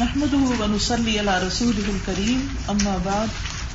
نحمده 0.00 0.38
ونصلي 0.38 1.18
على 1.18 1.30
رسوله 1.30 1.88
الكريم، 1.88 2.40
أما 2.68 2.96
بعد، 3.04 3.26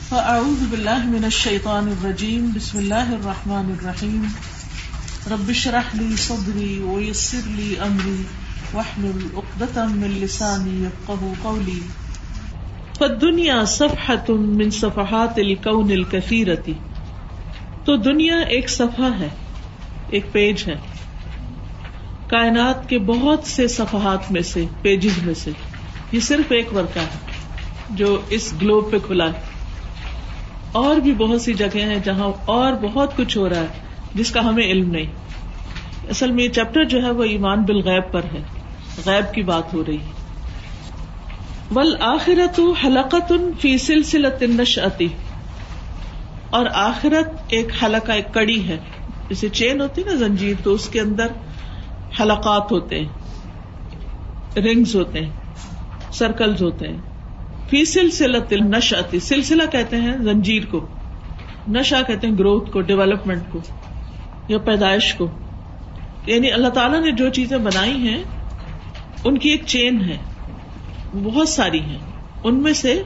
فأعوذ 0.09 0.63
بالله 0.69 1.05
من 1.05 1.25
الشيطان 1.25 1.87
الرجيم، 1.87 2.51
بسم 2.55 2.77
الله 2.77 3.13
الرحمن 3.13 3.71
الرحيم. 3.71 4.27
رب 5.31 5.49
اشرح 5.49 5.95
لي 5.95 6.15
صدري 6.15 6.79
ويسر 6.79 7.39
لي 7.45 7.75
أمري، 7.87 8.23
واحلل 8.73 9.27
عقدة 9.35 9.87
من 9.89 10.07
لساني 10.07 10.83
يفقه 10.83 11.33
قولي. 11.41 11.79
فالدنيا 12.97 13.65
صفحة 13.65 14.35
من 14.35 14.71
صفحات 14.71 15.39
الكون 15.39 15.91
الكثيرة. 15.91 16.71
تو 17.85 17.95
دنیا 17.95 18.39
ایک 18.39 18.69
صفحہ 18.69 19.19
ہے، 19.19 19.29
ایک 20.09 20.31
پیج 20.31 20.63
ہے۔ 20.67 20.75
کائنات 22.27 22.89
کے 22.89 22.99
بہت 22.99 23.43
سے 23.43 23.67
صفحات 23.67 24.31
میں 24.31 24.41
سے، 24.41 24.65
پیجز 24.81 25.23
میں 25.23 25.33
سے۔ 25.33 25.51
یہ 26.11 26.19
صرف 26.19 26.51
ایک 26.51 26.75
ورقہ 26.75 26.99
ہے 26.99 27.17
جو 27.89 28.21
اس 28.29 28.53
گلوب 28.61 28.91
پہ 28.91 28.97
کھلا 28.99 29.25
ہے۔ 29.25 29.41
اور 30.71 30.95
بھی 30.95 31.13
بہت 31.13 31.41
سی 31.41 31.53
جگہ 31.53 31.79
ہیں 31.79 31.99
جہاں 32.03 32.31
اور 32.45 32.73
بہت 32.73 33.17
کچھ 33.17 33.37
ہو 33.37 33.49
رہا 33.49 33.59
ہے 33.59 33.67
جس 34.15 34.31
کا 34.31 34.49
ہمیں 34.49 34.63
علم 34.63 34.91
نہیں۔ 34.91 35.05
اصل 36.09 36.31
میں 36.31 36.43
یہ 36.43 36.49
چیپٹر 36.49 36.83
جو 36.83 37.03
ہے 37.03 37.11
وہ 37.11 37.23
ایمان 37.23 37.63
بالغیب 37.63 38.11
پر 38.11 38.21
ہے۔ 38.23 38.41
غیب 39.05 39.33
کی 39.33 39.43
بات 39.43 39.73
ہو 39.73 39.83
رہی 39.87 39.95
ہے۔ 39.95 40.11
بل 41.71 41.95
آخرت 41.99 42.59
حلقت 42.85 43.33
فی 43.61 43.77
سلسلت 43.77 44.43
نشأتی 44.43 45.07
اور 46.49 46.65
آخرت 46.73 47.41
ایک 47.47 47.83
حلقہ، 47.83 48.11
ایک 48.11 48.33
کڑی 48.33 48.67
ہے۔ 48.67 48.77
جیسے 49.29 49.49
چین 49.49 49.81
ہوتی 49.81 50.03
نا 50.03 50.11
زنجیر، 50.11 50.55
تو 50.63 50.73
اس 50.73 50.89
کے 50.89 51.01
اندر 51.01 51.27
حلقات 52.19 52.71
ہوتے 52.71 52.99
ہیں، 52.99 53.09
رنگز 54.55 54.95
ہوتے 54.95 55.19
ہیں۔ 55.19 55.38
سرکلز 56.11 56.61
ہوتے 56.61 56.87
ہیں۔ 56.87 56.97
فی 57.69 57.85
سلسلت 57.85 58.53
نشأتی 58.53 59.19
سلسلہ 59.19 59.63
کہتے 59.71 59.95
ہیں 59.95 60.17
زنجیر 60.17 60.65
کو۔ 60.65 60.87
نشا 61.67 62.01
کہتے 62.01 62.27
ہیں 62.27 62.37
گروتھ 62.37 62.71
کو، 62.71 62.81
ڈیولپمنٹ 62.81 63.43
کو 63.51 63.59
یا 64.47 64.57
پیدائش 64.57 65.13
کو۔ 65.13 65.29
یعنی 66.25 66.51
اللہ 66.51 66.67
تعالیٰ 66.67 67.01
نے 67.01 67.11
جو 67.11 67.29
چیزیں 67.29 67.57
بنائی 67.57 67.91
ہیں، 67.91 68.23
ان 69.23 69.37
کی 69.37 69.49
ایک 69.49 69.63
چین 69.65 70.01
ہے۔ 70.01 70.17
بہت 71.23 71.49
ساری 71.49 71.79
ہیں۔ 71.79 71.97
ان 72.43 72.55
میں 72.55 72.73
سے 72.73 73.03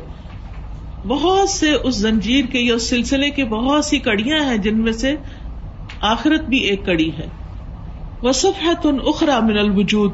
بہت 1.08 1.50
سے 1.50 1.72
اس 1.72 1.96
زنجیر 1.96 2.46
کے 2.46 2.60
یا 2.60 2.76
اس 2.76 2.90
سلسلے 2.90 3.30
کی 3.30 3.44
بہت 3.44 3.86
سی 3.86 4.00
کڑیاں 4.00 4.46
ہیں، 4.46 4.58
جن 4.58 4.82
میں 4.82 4.92
سے 4.92 5.16
آخرت 6.02 6.42
بھی 6.42 6.58
ایک 6.58 6.86
کڑی 6.86 7.12
ہے۔ 7.18 7.28
وہ 8.22 8.32
صفحت 8.32 8.86
ان 8.86 8.98
اخرا 9.06 9.40
من 9.40 9.58
الوجود۔ 9.58 10.14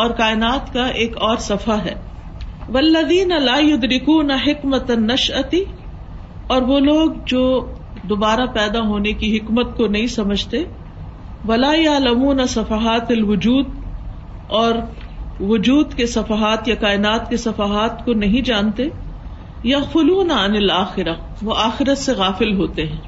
اور 0.00 0.10
کائنات 0.10 0.72
کا 0.72 0.86
ایک 0.86 1.16
اور 1.18 1.36
صفحہ 1.36 1.78
ہے۔ 1.84 1.94
ولدین 2.68 3.32
لا 3.42 3.58
يدركون 3.58 4.30
حکمت 4.30 4.90
نشأتی 4.90 5.64
اور 6.46 6.62
وہ 6.62 6.78
لوگ 6.78 7.10
جو 7.26 7.40
دوبارہ 8.02 8.46
پیدا 8.46 8.80
ہونے 8.80 9.12
کی 9.12 9.36
حکمت 9.36 9.76
کو 9.76 9.86
نہیں 9.86 10.06
سمجھتے، 10.06 10.64
ولا 11.48 11.72
يعلمون 11.74 12.46
صفحات 12.46 13.10
الوجود، 13.10 13.66
اور 14.46 14.74
وجود 15.40 15.94
کے 15.94 16.06
صفحات 16.06 16.68
یا 16.68 16.74
کائنات 16.74 17.28
کے 17.30 17.36
صفحات 17.36 18.04
کو 18.04 18.12
نہیں 18.12 18.40
جانتے 18.40 18.88
یا 19.62 19.78
خلون 19.92 20.30
عن 20.30 20.56
الآخرہ 20.56 21.14
وہ 21.42 21.54
آخرت 21.56 21.98
سے 21.98 22.12
غافل 22.12 22.56
ہوتے 22.56 22.86
ہیں۔ 22.86 23.00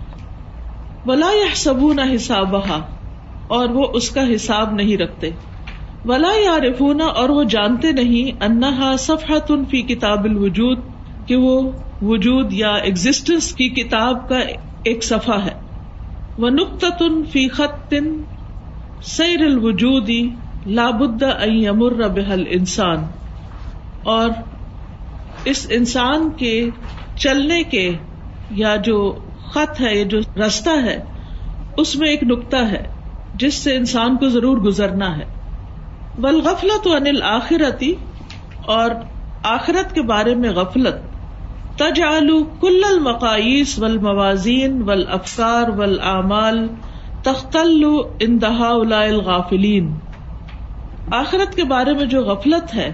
ولا 1.06 1.30
يحسبون 1.32 1.98
حسابها، 1.98 2.80
اور 3.46 3.68
وہ 3.68 3.86
اس 3.94 4.10
کا 4.10 4.22
حساب 4.34 4.72
نہیں 4.72 4.96
رکھتے۔ 4.96 5.30
ولا 6.04 6.32
يعرفون 6.44 7.00
اور 7.00 7.28
وہ 7.28 7.44
جانتے 7.44 7.92
نہیں 7.92 8.42
انہا 8.42 8.96
صفحت 8.96 9.52
فی 9.70 9.82
کتاب 9.82 10.24
الوجود 10.24 10.78
کہ 11.26 11.36
وہ 11.36 11.72
وجود 12.02 12.52
یا 12.52 12.70
ایگزٹنس 12.70 13.52
کی 13.54 13.68
کتاب 13.68 14.28
کا 14.28 14.38
ایک 14.84 15.04
صفحہ 15.04 15.44
ہے۔ 15.44 15.54
وہ 16.38 16.48
نقطۃ 16.50 17.02
فی 17.30 17.48
خط 17.48 17.94
سیر 19.02 19.40
الوجود 19.40 20.10
لابد 20.66 21.22
ان 21.22 21.54
یمر 21.62 22.08
بحل 22.08 22.44
انسان 22.50 22.98
اور 24.02 24.30
اس 25.44 25.66
انسان 25.70 26.30
کے 26.30 26.68
چلنے 27.16 27.62
کے 27.62 27.90
یا 28.50 28.76
جو 28.76 29.18
خط 29.44 29.80
ہے، 29.80 29.94
یا 29.98 30.04
جو 30.04 30.18
رستہ 30.46 30.76
ہے، 30.84 31.04
اس 31.76 31.96
میں 31.96 32.08
ایک 32.08 32.22
نقطہ 32.22 32.56
ہے، 32.56 32.82
جس 33.34 33.54
سے 33.54 33.76
انسان 33.76 34.16
کو 34.16 34.28
ضرور 34.28 34.58
گزرنا 34.58 35.16
ہے۔ 35.18 35.24
بل 36.18 36.40
غفلت 36.40 36.86
انل 36.86 37.22
آخرتی 37.22 37.94
اور 38.66 38.90
آخرت 39.42 39.94
کے 39.94 40.02
بارے 40.02 40.34
میں 40.34 40.50
غفلت. 40.50 40.94
تجعل 41.78 42.28
کل 42.60 42.82
المقائیس 42.86 43.78
ول 43.78 43.98
موازین 43.98 44.82
ول 44.82 45.04
افکار 45.08 45.68
ول 45.68 46.00
اعمال 46.02 46.68
تختل 47.22 47.84
اندہا 48.20 48.68
الغافلین 48.68 49.98
آخرت 51.10 51.56
کے 51.56 51.64
بارے 51.64 51.92
میں 51.92 52.04
جو 52.04 52.20
غفلت 52.20 52.74
ہے، 52.74 52.92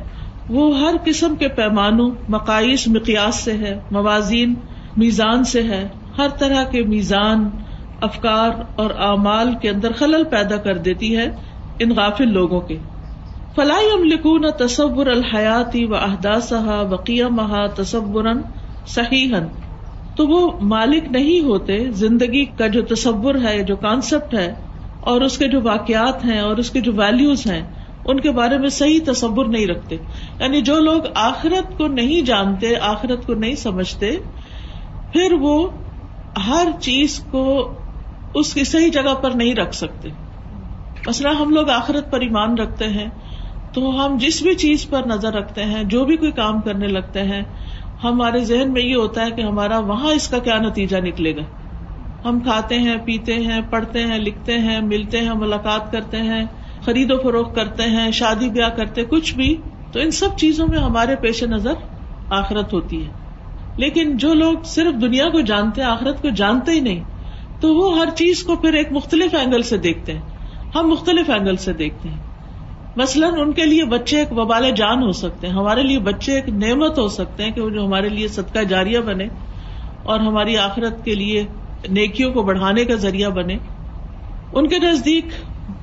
وہ 0.49 0.79
ہر 0.79 0.95
قسم 1.05 1.37
کے 1.37 1.49
پیمانوں 1.49 2.11
مقائس 2.29 2.89
مقیاس 2.89 3.35
سے 3.35 3.53
ہے 3.53 3.81
موازین 3.91 4.55
میزان 4.97 5.45
سے 5.45 5.63
ہے، 5.63 5.89
ہر 6.19 6.29
طرح 6.29 6.65
کے 6.65 6.83
میزان 6.83 7.51
افکار 8.01 8.51
اور 8.77 8.91
اعمال 8.91 9.55
کے 9.63 9.71
اندر 9.71 9.93
خلل 9.93 10.25
پیدا 10.25 10.57
کر 10.57 10.77
دیتی 10.77 11.17
ہے 11.17 11.31
ان 11.79 11.91
غافل 11.91 12.33
لوگوں 12.33 12.61
کے۔ 12.61 12.79
فلاح 13.59 13.93
املکون 13.93 14.51
تصور 14.51 15.07
الحیاتی 15.07 15.85
و 15.85 15.95
احداثہ 15.95 16.87
وقیہ 16.91 17.25
مہا 17.25 17.67
تصور 17.67 18.25
صحیح 18.87 19.35
تو 20.17 20.27
وہ 20.27 20.59
مالک 20.63 21.05
نہیں 21.11 21.41
ہوتے، 21.41 21.91
زندگی 21.91 22.45
کا 22.45 22.67
جو 22.67 22.83
تصور 22.83 23.35
ہے، 23.35 23.63
جو 23.63 23.77
کانسیپٹ 23.77 24.35
ہے، 24.35 24.55
اور 25.01 25.21
اس 25.21 25.39
کے 25.39 25.49
جو 25.49 25.61
واقعات 25.63 26.25
ہیں، 26.25 26.41
اور 26.41 26.57
اس 26.57 26.71
کے 26.71 26.81
جو 26.81 26.93
ویلوز 26.93 27.47
ہیں، 27.47 27.63
ان 28.05 28.21
کے 28.21 28.31
بارے 28.31 28.59
میں 28.59 28.69
صحیح 28.69 29.01
تصور 29.07 29.47
نہیں 29.47 29.67
رکھتے۔ 29.67 29.97
یعنی 30.41 30.61
جو 30.61 30.81
لوگ 30.81 31.03
آخرت 31.15 31.79
کو 31.79 31.87
نہیں 31.87 32.21
جانتے، 32.21 32.77
آخرت 32.77 33.27
کو 33.27 33.35
نہیں 33.35 33.55
سمجھتے، 33.55 34.17
پھر 35.13 35.33
وہ 35.41 35.71
ہر 36.47 36.69
چیز 36.81 37.25
کو 37.31 37.73
اس 38.35 38.55
کی 38.55 38.65
صحیح 38.65 38.91
جگہ 38.91 39.15
پر 39.15 39.31
نہیں 39.31 39.55
رکھ 39.55 39.75
سکتے۔ 39.75 40.09
مثلا 41.07 41.31
ہم 41.41 41.51
لوگ 41.51 41.71
آخرت 41.71 42.11
پر 42.11 42.21
ایمان 42.21 42.59
رکھتے 42.59 42.85
ہیں 42.85 43.09
تو 43.73 44.07
ہم 44.07 44.17
جس 44.17 44.43
بھی 44.43 44.55
چیز 44.55 44.89
پر 44.89 45.03
نظر 45.07 45.33
رکھتے 45.33 45.65
ہیں، 45.65 45.85
جو 45.85 46.05
بھی 46.05 46.17
کوئی 46.17 46.33
کام 46.33 46.61
کرنے 46.61 46.87
لگتے 46.87 47.23
ہیں، 47.23 47.43
ہمارے 48.05 48.41
ذہن 48.41 48.73
میں 48.73 48.83
یہ 48.83 48.97
ہوتا 48.97 49.27
ہے 49.27 49.31
کہ 49.31 49.41
ہمارا 49.41 49.79
وہاں 49.79 50.11
اس 50.11 50.29
کا 50.29 50.39
کیا 50.39 50.59
نتیجہ 50.59 50.97
نکلے 50.97 51.37
گا۔ 51.37 51.43
ہم 52.25 52.41
کھاتے 52.41 52.79
ہیں، 52.79 52.97
پیتے 52.97 53.35
ہیں، 53.35 53.61
پڑھتے 53.71 54.03
ہیں، 54.03 54.19
لکھتے 54.19 54.59
ہیں، 54.59 54.81
ملتے 54.81 55.19
ہیں، 55.19 55.35
ملاقات 55.35 55.93
کرتے 55.93 56.17
ہیں، 56.17 56.47
خرید 56.81 57.11
و 57.11 57.19
فروخت 57.19 57.55
کرتے 57.55 57.83
ہیں، 57.83 58.11
شادی 58.11 58.49
بیاہ 58.51 58.69
کرتے 58.69 59.05
کچھ 59.05 59.35
بھی۔ 59.35 59.57
تو 59.93 60.01
ان 60.01 60.11
سب 60.11 60.29
چیزوں 60.37 60.67
میں 60.69 60.79
ہمارے 60.79 61.17
پیش 61.17 61.43
نظر 61.43 61.73
آخرت 62.31 62.73
ہوتی 62.73 63.05
ہے۔ 63.05 63.11
لیکن 63.77 64.17
جو 64.17 64.35
لوگ 64.35 64.55
صرف 64.65 65.01
دنیا 65.01 65.29
کو 65.29 65.41
جانتے 65.41 65.83
ہیں، 65.83 65.89
آخرت 65.89 66.23
کو 66.23 66.29
جانتے 66.29 66.73
ہی 66.73 66.81
نہیں، 66.81 67.05
تو 67.61 67.75
وہ 67.75 67.99
ہر 67.99 68.11
چیز 68.11 68.43
کو 68.43 68.57
پھر 68.57 68.73
ایک 68.73 68.93
مختلف 68.93 69.35
اینگل 69.35 69.63
سے 69.63 69.79
دیکھتے 69.79 70.13
ہیں۔ 70.13 70.23
ہم 70.75 70.89
مختلف 70.89 71.31
اینگل 71.31 71.57
سے 71.57 71.73
دیکھتے 71.73 72.09
ہیں۔ 72.09 72.28
مثلاً 72.99 73.41
ان 73.41 73.53
کے 73.53 73.65
لیے 73.67 73.85
بچے 73.85 74.19
ایک 74.19 74.33
وبال 74.33 74.71
جان 74.71 75.03
ہو 75.03 75.13
سکتے 75.13 75.47
ہیں، 75.47 75.55
ہمارے 75.55 75.83
لیے 75.83 75.99
بچے 75.99 76.33
ایک 76.33 76.49
نعمت 76.49 76.99
ہو 76.99 77.09
سکتے 77.09 77.45
ہیں 77.45 77.51
کہ 77.51 77.61
وہ 77.61 77.71
جو 77.71 77.87
ہمارے 77.87 78.09
لیے 78.09 78.29
صدقہ 78.29 78.59
جاریہ 78.59 78.99
بنے 78.99 79.27
اور 80.03 80.21
ہماری 80.21 80.57
آخرت 80.57 81.05
کے 81.05 81.15
لیے 81.15 81.45
نیکیوں 81.91 82.33
کو 82.33 82.43
بڑھانے 82.43 82.85
کا 82.85 82.95
ذریعہ 82.95 83.31
بنے۔ 83.31 83.57
ان 84.53 84.69
کے 84.69 84.79
نزدیک 84.79 85.25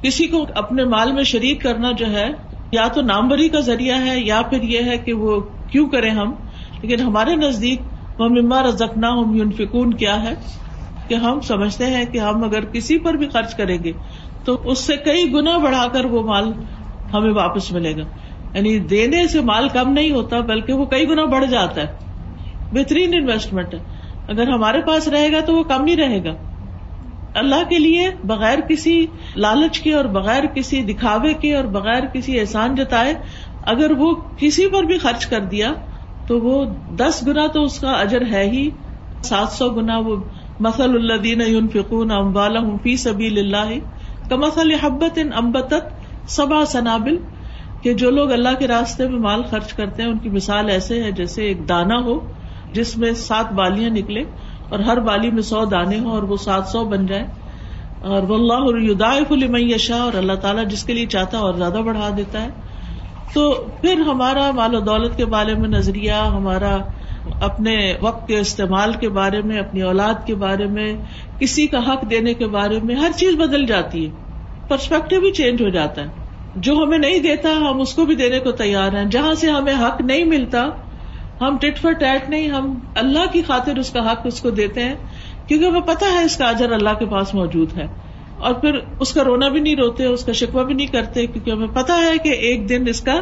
کسی 0.02 0.28
کو 0.28 0.46
اپنے 0.56 0.84
مال 0.84 1.12
میں 1.12 1.24
شریک 1.24 1.62
کرنا 1.62 1.92
جو 1.92 2.12
ہے، 2.12 2.28
یا 2.72 2.88
تو 2.88 3.02
ناموری 3.02 3.50
کا 3.50 3.60
ذریعہ 3.60 4.06
ہے، 4.06 4.20
یا 4.20 4.42
پھر 4.42 4.64
یہ 4.64 4.80
ہے 4.86 4.98
کہ 4.98 5.14
وہ 5.14 5.42
کیوں 5.72 5.90
کریں 5.90 6.12
ہم؟ 6.12 6.34
لیکن 6.82 7.04
ہمارے 7.04 7.36
نزدیک 7.36 7.82
وہ 8.20 8.28
مما 8.30 8.64
رزکنا 8.64 9.10
ہم 9.10 9.36
یونفکون 9.36 9.94
کیا 9.94 10.24
ہے؟ 10.24 10.34
کہ 11.08 11.14
ہم 11.14 11.40
سمجھتے 11.40 11.86
ہیں 11.86 12.06
کہ 12.06 12.18
ہم 12.18 12.44
اگر 12.44 12.66
کسی 12.66 12.98
پر 12.98 13.14
بھی 13.14 13.28
خرچ 13.28 13.56
کریں 13.56 13.78
گے، 13.84 13.92
تو 14.46 14.58
اس 14.64 14.80
سے 14.80 14.96
کئی 14.98 15.34
گنا 15.34 15.58
بڑھا 15.58 15.88
کر 15.88 16.06
وہ 16.06 16.22
مال 16.22 16.52
ہمیں 17.14 17.34
واپس 17.34 17.72
ملے 17.72 17.96
گا۔ 17.98 18.04
یعنی 18.54 18.80
دینے 18.80 19.28
سے 19.28 19.42
مال 19.42 19.70
کم 19.70 19.94
نہیں 19.94 20.12
ہوتا، 20.12 20.40
بلکہ 20.40 20.74
وہ 20.74 20.86
کئی 20.86 21.10
گنا 21.10 21.26
بڑھ 21.26 21.46
جاتا 21.46 21.82
ہے۔ 21.82 21.88
بہترین 22.72 23.14
انویسٹمنٹ 23.14 23.74
ہے۔ 23.74 23.80
اگر 24.28 24.48
ہمارے 24.48 24.82
پاس 24.82 25.08
رہے 25.08 25.32
گا 25.32 25.40
تو 25.40 25.56
وہ 25.56 25.64
کم 25.64 25.86
ہی 25.86 25.96
رہے 25.96 26.24
گا۔ 26.24 26.36
اللہ 27.36 27.70
کے 27.70 27.80
لیے 27.80 28.10
بغیر 28.24 28.60
کسی 28.60 29.06
لالچ 29.36 29.80
کے 29.80 29.94
اور 29.94 30.06
بغیر 30.06 30.46
کسی 30.46 30.82
دکھاوے 30.82 31.34
کے 31.34 31.56
اور 31.56 31.64
بغیر 31.64 32.06
کسی 32.06 32.40
احسان 32.40 32.76
جتائے، 32.76 33.14
اگر 33.62 33.92
وہ 33.92 34.16
کسی 34.38 34.70
پر 34.70 34.84
بھی 34.84 34.98
خرچ 34.98 35.26
کر 35.26 35.40
دیا، 35.40 35.74
تو 36.28 36.40
وہ 36.40 36.66
دس 36.96 37.24
گنا 37.28 37.48
تو 37.48 37.64
اس 37.64 37.80
کا 37.80 37.92
اجر 37.92 38.22
ہے 38.32 38.50
ہی۔ 38.50 38.70
سات 39.24 39.50
سو 39.50 39.70
گنا 39.70 39.98
وہ 39.98 40.16
مسل 40.60 40.84
اللہ 40.84 41.14
دین 41.14 41.68
فکون 41.68 42.12
فی 42.84 42.98
سبیل 42.98 43.38
اللہ 43.38 43.74
کا 44.30 44.36
مسل 44.36 44.74
حبت 44.74 45.18
ان 45.18 45.30
امبت 45.36 45.74
سبا 46.28 46.66
سنابل 46.66 47.18
کہ 47.82 47.94
جو 47.94 48.10
لوگ 48.10 48.32
اللہ 48.32 48.50
کے 48.60 48.68
راستے 48.68 49.08
میں 49.08 49.20
مال 49.20 49.44
خرچ 49.44 49.74
کرتے 49.74 50.04
ہیں، 50.04 50.10
ان 50.10 50.18
کی 50.18 50.30
مثال 50.30 50.70
ایسے 50.70 51.04
ہے 51.04 51.12
جیسے 51.12 51.44
ایک 51.44 51.70
دانا 51.70 52.00
ہو، 52.00 52.20
جس 52.74 52.98
میں 52.98 53.12
سات 53.12 53.54
بالیاں 53.54 53.90
نکلے 53.90 54.24
اور 54.70 54.80
ہر 54.80 55.00
بالی 55.00 55.32
میں 55.32 55.42
سو 55.42 55.66
دانے 55.66 56.00
ہوں 56.00 56.12
اور 56.12 56.24
وہ 56.24 56.36
سات 56.36 56.68
سو 56.68 56.84
بن 56.84 57.06
جائے 57.06 57.26
اور 58.02 58.24
وہ 58.24 58.36
اللہ 58.36 59.58
یشا 59.58 59.96
اور 59.96 60.14
اللہ 60.14 60.34
تعالیٰ 60.34 60.68
جس 60.68 60.84
کے 60.84 60.94
لیے 60.94 61.06
چاہتا 61.06 61.38
ہے 61.38 61.44
اور 61.44 61.54
زیادہ 61.54 61.78
بڑھا 61.86 62.10
دیتا 62.18 62.44
ہے۔ 62.44 62.50
تو 63.34 63.66
پھر 63.82 64.00
ہمارا 64.00 64.52
مال 64.52 64.76
و 64.76 64.80
دولت 64.80 65.18
کے 65.18 65.26
بارے 65.26 65.54
میں 65.54 65.70
نظریہ، 65.70 66.12
ہمارا 66.12 66.78
اپنے 67.42 67.94
وقت 68.02 68.28
کے 68.28 68.40
استعمال 68.40 68.94
کے 68.94 69.10
بارے 69.10 69.42
میں، 69.42 69.60
اپنی 69.60 69.82
اولاد 69.82 70.14
کے 70.26 70.36
بارے 70.36 70.66
میں، 70.66 70.96
کسی 71.40 71.68
کا 71.68 71.80
حق 71.80 72.10
دینے 72.10 72.34
کے 72.34 72.48
بارے 72.48 72.80
میں، 72.84 72.96
ہر 72.96 73.12
چیز 73.16 73.36
بدل 73.36 73.66
جاتی 73.66 74.06
ہے۔ 74.06 74.25
پرسپیکٹو 74.70 75.20
بھی 75.20 75.32
چینج 75.32 75.62
ہو 75.62 75.70
جاتا 75.70 76.02
ہے۔ 76.02 76.08
جو 76.56 76.74
ہمیں 76.74 76.98
نہیں 76.98 77.20
دیتا، 77.20 77.50
ہم 77.52 77.82
اس 77.82 77.94
کو 77.94 78.06
بھی 78.06 78.16
دینے 78.16 78.40
کو 78.40 78.52
تیار 78.52 78.94
ہیں۔ 78.94 79.06
جہاں 79.06 79.34
سے 79.34 79.50
ہمیں 79.50 79.74
حق 79.74 80.02
نہیں 80.02 80.26
ملتا، 80.26 80.66
ہم 81.42 81.58
ٹٹ 81.58 81.80
فر 81.82 81.92
ٹیٹ 81.92 82.30
نہیں، 82.30 82.48
ہم 82.48 82.80
اللہ 82.96 83.32
کی 83.32 83.42
خاطر 83.42 83.78
اس 83.78 83.90
کا 83.90 84.12
حق 84.12 84.22
اس 84.26 84.42
کو 84.42 84.50
دیتے 84.50 84.84
ہیں۔ 84.84 84.96
کیونکہ 85.48 85.66
ہمیں 85.66 85.82
پتا 85.82 86.06
ہے، 86.14 86.24
اس 86.24 86.38
کا 86.38 86.46
اجر 86.46 86.72
اللہ 86.72 86.90
کے 87.00 87.06
پاس 87.06 87.34
موجود 87.34 87.78
ہے۔ 87.78 87.88
اور 88.40 88.54
پھر 88.54 88.80
اس 89.00 89.14
کا 89.14 89.24
رونا 89.24 89.48
بھی 89.48 89.60
نہیں 89.60 89.76
روتے، 89.76 90.06
اس 90.06 90.26
کا 90.26 90.32
شکوا 90.32 90.64
بھی 90.64 90.74
نہیں 90.74 90.88
کرتے، 90.88 91.28
کیونکہ 91.28 91.52
ہمیں 91.52 91.68
پتا 91.74 91.98
ہے 91.98 92.18
کہ 92.24 92.30
ایک 92.30 92.70
دن 92.70 92.84
اس 92.88 93.02
کا 93.02 93.20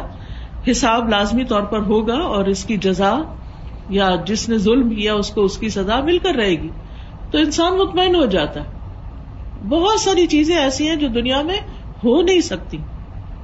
حساب 0.70 1.08
لازمی 1.08 1.44
طور 1.44 1.62
پر 1.62 1.78
ہوگا 1.78 2.18
اور 2.18 2.46
اس 2.46 2.64
کی 2.64 2.76
جزا 2.76 3.18
یا 3.88 4.10
جس 4.26 4.48
نے 4.48 4.58
ظلم 4.58 4.90
کیا، 4.90 5.14
اس 5.14 5.30
کو 5.30 5.44
اس 5.44 5.58
کی 5.58 5.68
سزا 5.68 6.00
مل 6.00 6.18
کر 6.18 6.34
رہے 6.34 6.50
گی۔ 6.50 6.68
تو 7.30 7.38
انسان 7.38 7.78
مطمئن 7.78 8.14
ہو 8.14 8.26
جاتا 8.26 8.60
ہے۔ 8.60 8.83
بہت 9.68 10.00
ساری 10.00 10.26
چیزیں 10.26 10.56
ایسی 10.56 10.88
ہیں 10.88 10.96
جو 10.96 11.08
دنیا 11.08 11.42
میں 11.42 11.56
ہو 12.04 12.22
نہیں 12.22 12.40
سکتی۔ 12.40 12.78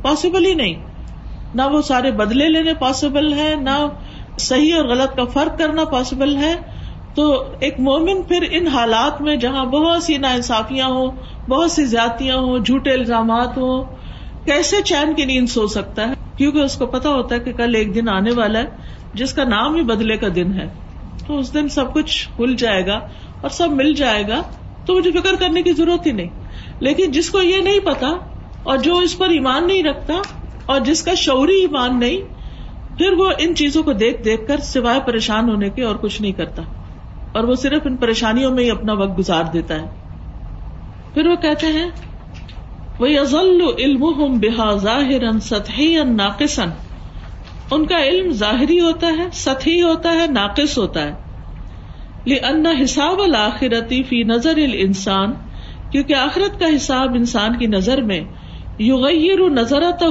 پاسبل 0.02 0.46
ہی 0.46 0.54
نہیں۔ 0.54 0.74
نہ 1.54 1.62
وہ 1.62 1.82
سارے 1.82 2.10
بدلے 2.10 2.48
لینے 2.48 2.74
پاسبل 2.74 3.32
ہے 3.32 3.54
نہ 3.60 3.86
صحیح 4.38 4.74
اور 4.74 4.84
غلط 4.84 5.16
کا 5.16 5.24
فرق 5.24 5.58
کرنا 5.58 5.84
پاسبل 5.84 6.36
ہے۔ 6.36 6.54
تو 7.14 7.44
ایک 7.60 7.80
مومن 7.80 8.22
پھر 8.22 8.48
ان 8.50 8.66
حالات 8.66 9.20
میں 9.20 9.36
جہاں 9.36 9.64
بہت 9.64 10.02
سی 10.02 10.16
نا 10.16 10.28
انصافیاں 10.28 10.86
ہوں، 10.86 11.10
بہت 11.50 11.70
سی 11.70 11.84
زیادتیاں 11.84 12.36
ہوں، 12.36 12.58
جھوٹے 12.58 12.90
الزامات 12.90 13.48
ہوں، 13.48 13.84
کیسے 14.46 14.76
چین 14.84 15.14
کی 15.14 15.24
نیند 15.24 15.48
سو 15.48 15.66
سکتا 15.66 16.08
ہے؟ 16.08 16.14
کیونکہ 16.36 16.58
اس 16.58 16.76
کو 16.76 16.86
پتا 16.86 17.08
ہوتا 17.08 17.34
ہے 17.34 17.40
کہ 17.40 17.52
کل 17.52 17.74
ایک 17.74 17.94
دن 17.94 18.08
آنے 18.08 18.30
والا 18.30 18.58
ہے، 18.58 18.64
جس 19.14 19.32
کا 19.32 19.44
نام 19.44 19.74
ہی 19.74 19.82
بدلے 19.82 20.16
کا 20.16 20.26
دن 20.34 20.52
ہے۔ 20.52 20.68
تو 21.26 21.38
اس 21.38 21.54
دن 21.54 21.68
سب 21.68 21.94
کچھ 21.94 22.28
کھل 22.36 22.56
جائے 22.56 22.86
گا 22.86 22.94
اور 23.40 23.48
سب 23.48 23.68
مل 23.70 23.94
جائے 23.94 24.28
گا۔ 24.28 24.42
تو 24.86 24.94
مجھے 24.94 25.10
فکر 25.10 25.34
کرنے 25.38 25.62
کی 25.62 25.72
ضرورت 25.72 26.06
ہی 26.06 26.12
نہیں۔ 26.12 26.28
لیکن 26.80 27.10
جس 27.10 27.30
کو 27.30 27.42
یہ 27.42 27.60
نہیں 27.60 27.80
پتا 27.80 28.08
اور 28.62 28.76
جو 28.76 28.98
اس 28.98 29.18
پر 29.18 29.28
ایمان 29.28 29.66
نہیں 29.66 29.82
رکھتا 29.82 30.14
اور 30.66 30.80
جس 30.80 31.02
کا 31.02 31.14
شعوری 31.14 31.60
ایمان 31.60 32.00
نہیں، 32.00 32.20
پھر 32.98 33.12
وہ 33.12 33.30
ان 33.38 33.54
چیزوں 33.54 33.82
کو 33.82 33.92
دیکھ 33.92 34.22
دیکھ 34.22 34.48
کر 34.48 34.56
سوائے 34.58 35.00
پریشان 35.06 35.48
ہونے 35.48 35.70
کے 35.70 35.82
اور 35.82 35.96
کچھ 35.96 36.22
نہیں 36.22 36.32
کرتا۔ 36.32 36.62
اور 37.32 37.44
وہ 37.44 37.54
صرف 37.54 37.82
ان 37.84 37.96
پریشانیوں 37.96 38.50
میں 38.50 38.64
ہی 38.64 38.70
اپنا 38.70 38.92
وقت 38.92 39.18
گزار 39.18 39.44
دیتا 39.52 39.74
ہے۔ 39.74 39.86
پھر 41.14 41.26
وہ 41.26 41.34
کہتے 41.34 41.66
ہیں 41.66 41.90
وہ 42.98 43.10
یزل 43.10 43.60
علم 43.78 44.04
بحا 44.38 44.76
ظاہر 44.76 45.32
ناقصن 46.04 46.68
ان 47.70 47.86
کا 47.86 48.04
علم 48.04 48.30
ظاہری 48.30 48.80
ہوتا 48.80 49.06
ہے، 49.06 49.28
سطحی 49.32 49.82
ہوتا 49.82 50.12
ہے، 50.12 50.26
ناقص 50.26 50.78
ہوتا 50.78 51.04
ہے۔ 51.04 51.29
ان 52.26 52.66
حساب 52.66 53.20
الآخرتی 53.22 54.02
فی 54.02 54.22
نظر 54.22 54.58
انسان 54.72 55.32
کیونکہ 55.90 56.14
آخرت 56.14 56.60
کا 56.60 56.66
حساب 56.76 57.14
انسان 57.14 57.58
کی 57.58 57.66
نظر 57.66 58.02
میں 58.02 58.20
یغیر 58.78 59.50
نظرت 59.50 60.02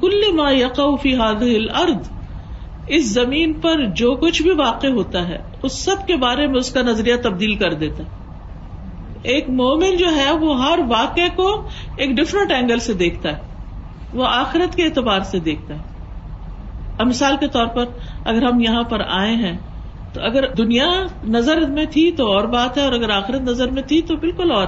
کل 0.00 0.32
ما 0.34 0.50
یقع 0.50 0.94
فی 1.02 1.16
هذه 1.16 1.54
الارض 1.54 2.10
اس 2.86 3.12
زمین 3.12 3.52
پر 3.52 3.86
جو 3.86 4.14
کچھ 4.14 4.42
بھی 4.42 4.50
واقع 4.50 4.86
ہوتا 4.86 5.28
ہے، 5.28 5.38
اس 5.62 5.84
سب 5.84 6.06
کے 6.06 6.16
بارے 6.16 6.46
میں 6.46 6.58
اس 6.58 6.72
کا 6.72 6.82
نظریہ 6.82 7.14
تبدیل 7.22 7.54
کر 7.54 7.72
دیتا 7.72 8.02
ہے۔ 8.02 8.08
ایک 9.22 9.50
مومن 9.50 9.96
جو 9.96 10.16
ہے، 10.16 10.32
وہ 10.32 10.64
ہر 10.64 10.78
واقع 10.88 11.28
کو 11.36 11.68
ایک 11.96 12.10
ڈفرنٹ 12.10 12.52
اینگل 12.52 12.78
سے 12.78 12.92
دیکھتا 12.92 13.32
ہے۔ 13.32 13.42
وہ 14.12 14.24
آخرت 14.26 14.76
کے 14.76 14.84
اعتبار 14.84 15.20
سے 15.20 15.38
دیکھتا 15.38 15.74
ہے۔ 15.74 15.80
اب 16.98 17.06
مثال 17.06 17.36
کے 17.40 17.46
طور 17.46 17.66
پر، 17.66 17.84
اگر 18.24 18.42
ہم 18.42 18.60
یہاں 18.60 18.82
پر 18.82 19.00
آئے 19.08 19.34
ہیں 19.34 19.58
تو 20.12 20.20
اگر 20.22 20.54
دنیا 20.54 20.88
نظر 21.24 21.60
میں 21.60 21.84
تھی 21.84 22.10
تو 22.10 22.32
اور 22.32 22.44
بات 22.44 22.78
ہے 22.78 22.82
اور 22.82 22.92
اگر 22.92 23.10
آخرت 23.10 23.40
نظر 23.40 23.70
میں 23.70 23.82
تھی 23.82 24.02
تو 24.02 24.16
بالکل 24.16 24.50
اور 24.50 24.66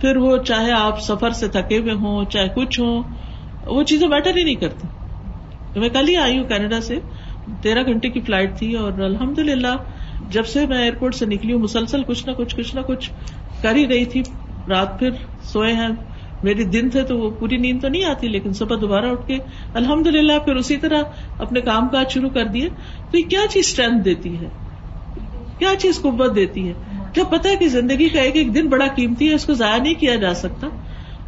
پھر 0.00 0.16
وہ 0.16 0.36
چاہے 0.36 0.72
آپ 0.72 1.00
سفر 1.00 1.30
سے 1.30 1.48
تھکے 1.48 1.78
ہوئے 1.78 1.92
ہوں، 1.92 2.24
چاہے 2.24 2.48
کچھ 2.54 2.80
ہوں، 2.80 3.02
وہ 3.66 3.82
چیزیں 3.82 4.08
میٹر 4.08 4.36
ہی 4.36 4.44
نہیں 4.44 4.54
کرتی۔ 4.54 4.86
میں 5.76 5.88
کل 5.88 6.08
ہی 6.08 6.16
آئی 6.16 6.38
ہوں 6.38 6.44
کینیڈا 6.44 6.80
سے۔ 6.80 6.98
تیرہ 7.62 7.84
گھنٹے 7.84 8.08
کی 8.08 8.20
فلائٹ 8.20 8.58
تھی 8.58 8.74
اور 8.74 8.92
الحمد 8.92 9.38
للہ 9.38 9.76
جب 10.30 10.46
سے 10.46 10.66
میں 10.66 10.78
ایئرپورٹ 10.78 11.14
سے 11.14 11.26
نکلی 11.26 11.52
ہوں، 11.52 11.60
مسلسل 11.60 12.02
کچھ 12.02 12.28
نہ 12.28 12.32
کچھ 12.32 12.56
کچھ 12.56 12.76
نہ 12.76 12.80
کچھ 12.80 13.10
کر 13.62 13.74
ہی 13.74 13.88
رہی 13.88 14.04
تھی۔ 14.04 14.22
رات 14.68 14.98
پھر 14.98 15.10
سوئے 15.42 15.72
ہیں۔ 15.72 15.88
میری 16.42 16.64
دن 16.64 16.90
تھے 16.90 17.02
تو 17.02 17.18
وہ 17.18 17.30
پوری 17.30 17.56
نیند 17.56 17.82
تو 17.82 17.88
نہیں 17.88 18.04
آتی، 18.04 18.28
لیکن 18.28 18.52
صبح 18.52 18.76
دوبارہ 18.80 19.06
اٹھ 19.06 19.26
کے 19.26 19.38
الحمد 19.74 20.06
للہ 20.06 20.38
پھر 20.38 20.54
اسی 20.54 20.76
طرح 20.76 21.02
اپنے 21.38 21.60
کام 21.60 21.88
کاج 21.88 22.10
شروع 22.10 22.30
کر 22.30 22.44
دیے۔ 22.44 22.68
تو 23.10 23.18
یہ 23.18 23.24
کیا 23.28 23.40
چیز 23.50 23.66
اسٹرینتھ 23.66 24.04
دیتی 24.04 24.38
ہے؟ 24.38 24.48
کیا 25.58 25.68
چیز 25.78 26.02
قوت 26.02 26.36
دیتی 26.36 26.68
ہے؟ 26.68 26.72
جب 27.14 27.24
پتا 27.30 27.48
ہے 27.48 27.56
کہ 27.56 27.68
زندگی 27.68 28.08
کا 28.08 28.20
ایک 28.20 28.36
ایک 28.36 28.54
دن 28.54 28.68
بڑا 28.68 28.86
قیمتی 28.96 29.28
ہے، 29.28 29.34
اس 29.34 29.44
کو 29.44 29.54
ضائع 29.54 29.82
نہیں 29.82 29.94
کیا 29.94 30.14
جا 30.14 30.34
سکتا۔ 30.34 30.66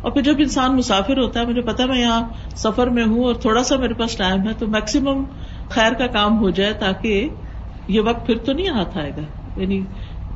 اور 0.01 0.11
پھر 0.11 0.23
جب 0.23 0.35
انسان 0.39 0.77
مسافر 0.77 1.19
ہوتا 1.19 1.41
ہے، 1.41 1.47
مجھے 1.47 1.61
پتا 1.61 1.87
میں 1.87 2.01
یہاں 2.01 2.29
سفر 2.57 2.87
میں 2.87 3.05
ہوں 3.05 3.25
اور 3.25 3.35
تھوڑا 3.35 3.63
سا 3.63 3.77
میرے 3.77 3.95
پاس 3.95 4.17
ٹائم 4.17 4.49
ہے، 4.49 4.53
تو 4.59 4.67
میکسیمم 4.67 5.25
خیر 5.69 5.93
کا 5.93 6.07
کام 6.07 6.39
ہو 6.39 6.51
جائے 6.51 6.73
تاکہ 6.73 7.29
یہ 7.89 8.01
وقت 8.01 8.27
پھر 8.27 8.39
تو 8.39 8.53
نہیں 8.53 8.69
ہاتھ 8.69 8.99
آئے 8.99 9.11
گا۔ 9.11 9.23
یعنی 9.61 9.81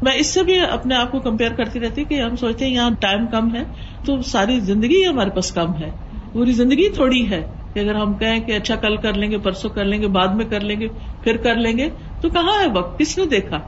میں 0.03 0.13
اس 0.13 0.35
سے 0.35 0.43
بھی 0.43 0.61
اپنے 0.61 0.95
آپ 0.95 1.13
کو 1.13 1.21
کمپیئر 1.21 1.53
کرتی 1.53 1.81
رہتی 1.81 2.05
کہ 2.05 2.21
ہم 2.21 2.37
سوچتے 2.37 2.65
ہیں 2.65 2.73
یہاں 2.73 2.91
ٹائم 3.01 3.27
کم 3.27 3.55
ہے 3.55 3.63
تو 4.05 4.23
ساری 4.23 4.61
زندگی 4.61 5.07
ہمارے 5.07 5.31
پاس 5.31 5.53
کم 5.53 5.75
ہے۔ 5.75 5.91
پوری 6.33 6.53
زندگی 6.53 6.89
تھوڑی 6.89 7.31
ہے 7.31 7.47
کہ 7.75 7.81
اگر 7.81 7.95
ہم 7.95 8.15
کہیں 8.15 8.41
کہ 8.41 8.53
اچھا 8.53 8.77
کل 8.77 8.97
کر 8.97 9.13
لیں 9.13 9.31
گے، 9.31 9.39
پرسوں 9.39 9.71
کر 9.71 9.85
لیں 9.85 10.03
گے، 10.03 10.07
بعد 10.07 10.29
میں 10.29 10.45
کر 10.45 10.61
لیں 10.61 10.81
گے، 10.81 10.89
پھر 11.23 11.37
کر 11.37 11.55
لیں 11.55 11.79
گے، 11.79 11.89
تو 12.21 12.29
کہاں 12.29 12.63
ہے 12.63 12.67
وقت؟ 12.75 12.99
کس 12.99 13.19
نے 13.19 13.27
دیکھا؟ 13.27 13.59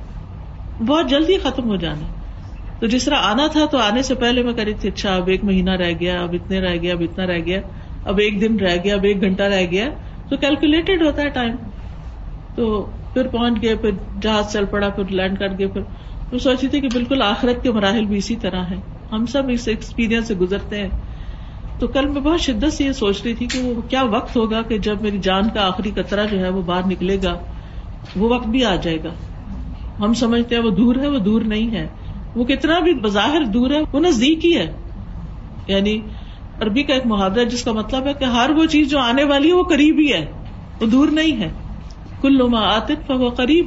بہت 0.87 1.11
جلدی 1.11 1.39
ختم 1.39 1.65
ہو 1.65 1.77
جانا۔ 1.77 2.07
تو 2.81 2.87
جس 2.87 3.05
طرح 3.05 3.15
آنا 3.15 3.47
تھا 3.47 3.67
تو 3.67 3.79
آنے 3.79 4.03
سے 4.03 4.15
پہلے 4.15 4.43
میں 4.43 4.53
کری 4.53 4.75
تھی 4.75 4.89
اچھا 4.89 5.17
اب 5.17 5.29
ایک 5.29 5.45
مہینہ 5.45 5.71
رہ 5.71 5.93
گیا، 6.01 6.23
اب 6.23 6.33
اتنے 6.33 6.61
رہ 6.61 6.77
گیا، 6.83 6.95
اب 6.95 7.03
اتنا 7.03 7.27
رہ 7.27 7.39
گیا، 7.47 7.61
اب 8.05 8.19
ایک 8.19 8.41
دن 8.41 8.57
رہ 8.61 8.77
گیا، 8.85 8.95
اب 8.95 9.05
ایک 9.05 9.23
گھنٹہ 9.23 9.43
رہ 9.43 9.67
گیا۔ 9.71 9.89
تو 10.29 10.37
کیلکولیٹڈ 10.37 11.03
ہوتا 11.03 11.23
ہے 11.23 11.29
ٹائم 11.29 11.57
تو 12.57 12.91
پھر 13.13 13.29
پہنچ 13.29 13.63
گئے، 13.63 13.77
پھر 13.77 13.91
جہاز 14.23 14.53
چل 14.53 14.65
پڑا، 14.65 14.89
پھر 14.89 15.05
لینڈ 15.11 15.39
کر 15.39 15.59
گئے، 15.59 15.67
پھر 15.67 15.83
وہ 16.33 16.39
سوچی 16.39 16.69
تھی 16.69 16.81
کہ 16.81 16.89
بالکل 16.93 17.23
آخرت 17.23 17.63
کے 17.63 17.73
مراحل 17.73 18.05
بھی 18.05 18.17
اسی 18.17 18.37
طرح 18.37 18.63
ہے 18.63 18.77
ہم 19.13 19.27
سب 19.27 19.43
اس 19.49 19.69
ایکسپیرئنس 19.69 20.29
سے 20.29 20.35
گزرتے 20.35 20.81
ہیں۔ 20.81 20.89
تو 21.79 21.87
کل 21.87 22.09
میں 22.09 22.21
بہت 22.21 22.41
شدت 22.41 22.73
سے 22.73 22.85
یہ 22.85 22.93
سوچ 22.93 23.23
رہی 23.25 23.35
تھی 23.35 23.47
کہ 23.47 23.63
وہ 23.63 23.81
کیا 23.81 24.03
وقت 24.03 24.37
ہوگا 24.37 24.63
کہ 24.63 24.79
جب 24.79 25.03
میری 25.03 25.19
جان 25.19 25.49
کا 25.55 25.67
آخری 25.67 25.91
قطرہ 25.91 26.27
جو 26.27 26.39
ہے 26.39 26.49
وہ 26.49 26.63
باہر 26.63 26.87
نکلے 26.87 27.17
گا، 27.23 27.39
وہ 28.17 28.29
وقت 28.35 28.49
بھی 28.49 28.65
آ 28.65 28.75
جائے 28.75 28.99
گا۔ 29.05 29.15
ہم 30.01 30.15
سمجھتے 30.15 30.55
ہیں 30.55 30.63
وہ 30.63 30.71
دور 30.71 30.97
ہے، 30.97 31.09
وہ 31.09 31.19
دور 31.19 31.41
نہیں 31.41 31.71
ہے۔ 31.71 31.89
وہ 32.35 32.45
کتنا 32.45 32.79
بھی 32.79 32.95
بظاہر 32.95 33.45
دور 33.45 33.71
ہے، 33.71 33.81
وہ 33.93 34.01
نزدیک 34.01 34.45
ہی 34.45 34.57
ہے۔ 34.57 34.73
یعنی 35.67 36.01
عربی 36.61 36.83
کا 36.83 36.95
ایک 36.95 37.07
محاورہ 37.07 37.45
جس 37.45 37.65
کا 37.65 37.73
مطلب 37.73 38.07
ہے 38.07 38.13
کہ 38.15 38.25
ہر 38.25 38.51
وہ 38.51 38.67
چیز 38.67 38.91
جو 38.91 38.99
آنے 38.99 39.25
والی 39.25 39.49
ہے، 39.49 39.55
وہ 39.55 39.65
قریب 39.65 39.99
ہی 39.99 40.13
ہے۔ 40.13 40.27
وہ 40.81 40.87
دور 40.87 41.09
نہیں 41.09 41.41
ہے۔ 41.41 41.49
کل 42.23 42.55
آتف 42.57 43.11
وہ 43.11 43.31
قریب۔ 43.31 43.67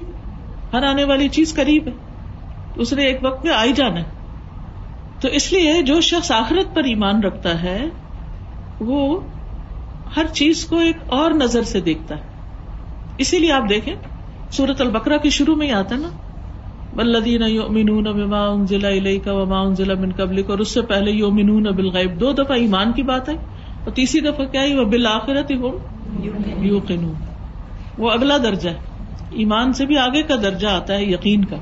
ہر 0.73 0.83
آنے 0.83 1.03
والی 1.03 1.29
چیز 1.29 1.53
قریب 1.55 1.87
ہے۔ 1.87 2.10
اس 2.75 2.93
نے 2.93 3.03
ایک 3.03 3.19
وقت 3.21 3.45
میں 3.45 3.53
آئی 3.53 3.73
جانا 3.73 3.99
ہے۔ 3.99 4.09
تو 5.21 5.27
اس 5.27 5.51
لیے 5.53 5.81
جو 5.81 5.99
شخص 6.01 6.31
آخرت 6.31 6.73
پر 6.75 6.83
ایمان 6.83 7.23
رکھتا 7.23 7.61
ہے، 7.63 7.79
وہ 8.79 9.19
ہر 10.15 10.25
چیز 10.33 10.65
کو 10.65 10.77
ایک 10.77 10.97
اور 11.07 11.31
نظر 11.31 11.63
سے 11.63 11.81
دیکھتا 11.81 12.15
ہے۔ 12.15 12.29
اسی 13.17 13.39
لیے 13.39 13.51
آپ 13.51 13.69
دیکھیں 13.69 13.93
سورت 14.51 14.81
البکرا 14.81 15.17
کے 15.17 15.29
شروع 15.29 15.55
میں 15.55 15.67
ہی 15.67 15.71
آتا 15.71 15.95
نا۔ 15.95 16.09
بلدین 16.93 17.41
یؤمنون 17.41 18.03
بما 18.03 18.45
انزل 18.47 18.85
الیک 18.85 19.27
وما 19.27 19.59
انزل 19.59 19.93
من 19.95 20.11
قبلک 20.11 20.49
اور 20.49 20.59
اس 20.59 20.73
سے 20.73 20.81
پہلے 20.81 21.11
یؤمنون 21.11 21.63
بالغیب 21.63 22.19
دو 22.19 22.31
دفعہ 22.33 22.57
ایمان 22.57 22.91
کی 22.91 23.03
بات 23.03 23.29
ہے، 23.29 23.35
اور 23.83 23.91
تیسری 23.91 24.21
دفعہ 24.21 24.45
کیا 24.45 24.61
ہے؟ 24.61 24.75
وہ 24.75 24.85
بالآخرت 24.85 25.51
ہم 25.51 26.63
یوقنون 26.63 27.13
وہ 27.97 28.11
اگلا 28.11 28.37
درجہ 28.37 28.69
ہے۔ 28.69 28.79
ایمان 29.31 29.73
سے 29.73 29.85
بھی 29.85 29.97
آگے 29.97 30.21
کا 30.23 30.35
درجہ 30.43 30.67
آتا 30.67 30.93
ہے، 30.93 31.03
یقین 31.03 31.45
کا۔ 31.45 31.57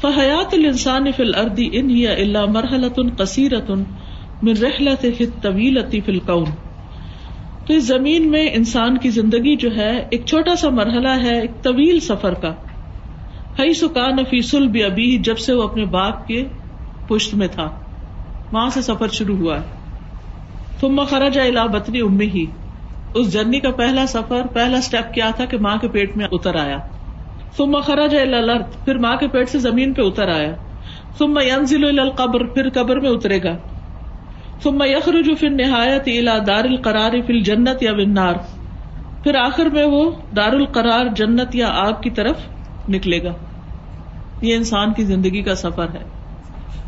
فحیات 0.00 0.54
الانسان 0.54 1.12
فی 1.12 1.22
الارض 1.22 1.60
ان 1.72 1.90
ہی 1.90 2.08
الا 2.08 2.44
مرحلۃ 2.44 3.16
قصیرۃ 3.16 3.70
من 4.42 4.56
رحلت 4.56 5.06
طویل 5.42 5.78
فی 5.90 6.00
القون 6.06 6.44
تو 7.66 7.74
اس 7.74 7.84
زمین 7.84 8.30
میں 8.30 8.50
انسان 8.52 8.98
کی 8.98 9.10
زندگی 9.10 9.56
جو 9.56 9.76
ہے، 9.76 10.06
ایک 10.10 10.26
چھوٹا 10.26 10.56
سا 10.56 10.68
مرحلہ 10.68 11.08
ہے، 11.08 11.40
ایک 11.40 11.62
طویل 11.62 12.00
سفر 12.00 12.34
کا۔ 12.34 12.54
ہئی 13.58 13.74
سکان 13.74 14.24
فی 14.24 14.42
سلب 14.42 14.76
ابی 14.86 15.18
جب 15.18 15.38
سے 15.38 15.54
وہ 15.54 15.62
اپنے 15.62 15.84
باپ 15.84 16.26
کے 16.26 16.44
پشت 17.08 17.34
میں 17.34 17.48
تھا۔ 17.48 17.70
وہاں 18.52 18.70
سے 18.70 18.82
سفر 18.82 19.08
شروع 19.08 19.36
ہوا 19.36 19.60
ہے۔ 19.60 19.66
ثم 20.80 21.04
خرج 21.04 21.38
الى 21.38 21.66
بطن 21.72 21.92
امه 22.02 22.34
ہی 22.34 22.46
اس 23.14 23.32
جرنی 23.32 23.60
کا 23.60 23.70
پہلا 23.70 24.06
سفر، 24.06 24.42
پہلا 24.52 24.78
اسٹیپ 24.78 25.14
کیا 25.14 25.30
تھا 25.36 25.44
کہ 25.44 25.58
ماں 25.58 25.76
کے 25.76 25.88
پیٹ 25.88 26.16
میں 26.16 26.26
اتر 26.32 26.54
آیا۔ 26.54 26.78
ثم 27.58 27.80
خرج 27.80 28.14
الى 28.14 28.34
الارض، 28.34 28.84
پھر 28.84 28.98
ماں 28.98 29.16
کے 29.16 29.28
پیٹ 29.28 29.48
سے 29.48 29.58
زمین 29.58 29.94
پہ 29.94 30.02
اتر 30.02 30.28
آیا۔ 30.28 30.54
ثم 31.18 31.38
ينزل 31.38 31.84
الى 31.84 31.98
القبر، 31.98 32.44
پھر 32.44 32.68
قبر 32.70 33.00
میں 33.00 33.10
اترے 33.10 33.42
گا۔ 33.42 33.56
ثم 34.62 34.82
يخرج 34.82 35.30
في 35.38 35.46
النهايه 35.46 36.02
الى 36.06 36.44
دار 36.46 36.64
القرار 36.64 37.10
في 37.26 37.32
الجنه 37.32 37.72
یا 37.80 37.90
النار۔ 37.90 38.34
پھر 39.22 39.34
آخر 39.34 39.66
میں 39.66 39.84
وہ 39.84 40.10
دار 40.36 40.52
القرار، 40.52 41.06
جنت 41.16 41.54
یا 41.54 41.68
آگ 41.68 41.92
کی 42.02 42.10
طرف 42.10 42.36
نکلے 42.88 43.22
گا۔ 43.22 43.32
یہ 44.42 44.54
انسان 44.54 44.92
کی 44.92 45.04
زندگی 45.04 45.42
کا 45.42 45.54
سفر 45.54 45.86
ہے۔ 45.94 46.04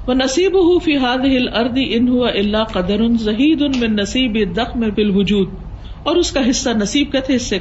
وہ 0.06 0.14
نصیب 0.14 0.54
ہو 0.54 0.78
فی 0.78 0.96
ہاد 0.96 1.18
ہل 1.18 1.48
ارد 1.54 1.78
ان 1.90 2.08
ہوا 2.08 2.28
اللہ 2.28 2.64
قدر 2.72 3.08
زہید 3.08 3.62
ان 3.62 3.72
میں 3.80 3.88
نصیب 3.88 4.56
دخ 4.56 4.76
میں 4.76 4.88
بال 4.88 5.10
وجود 5.16 5.48
اور 6.02 6.16
اس 6.16 6.32
کا 6.32 6.50
حصہ 6.50 6.70
نصیب 6.70 7.12
کا 7.12 7.20
تھے 7.20 7.36
حصے۔ 7.36 7.58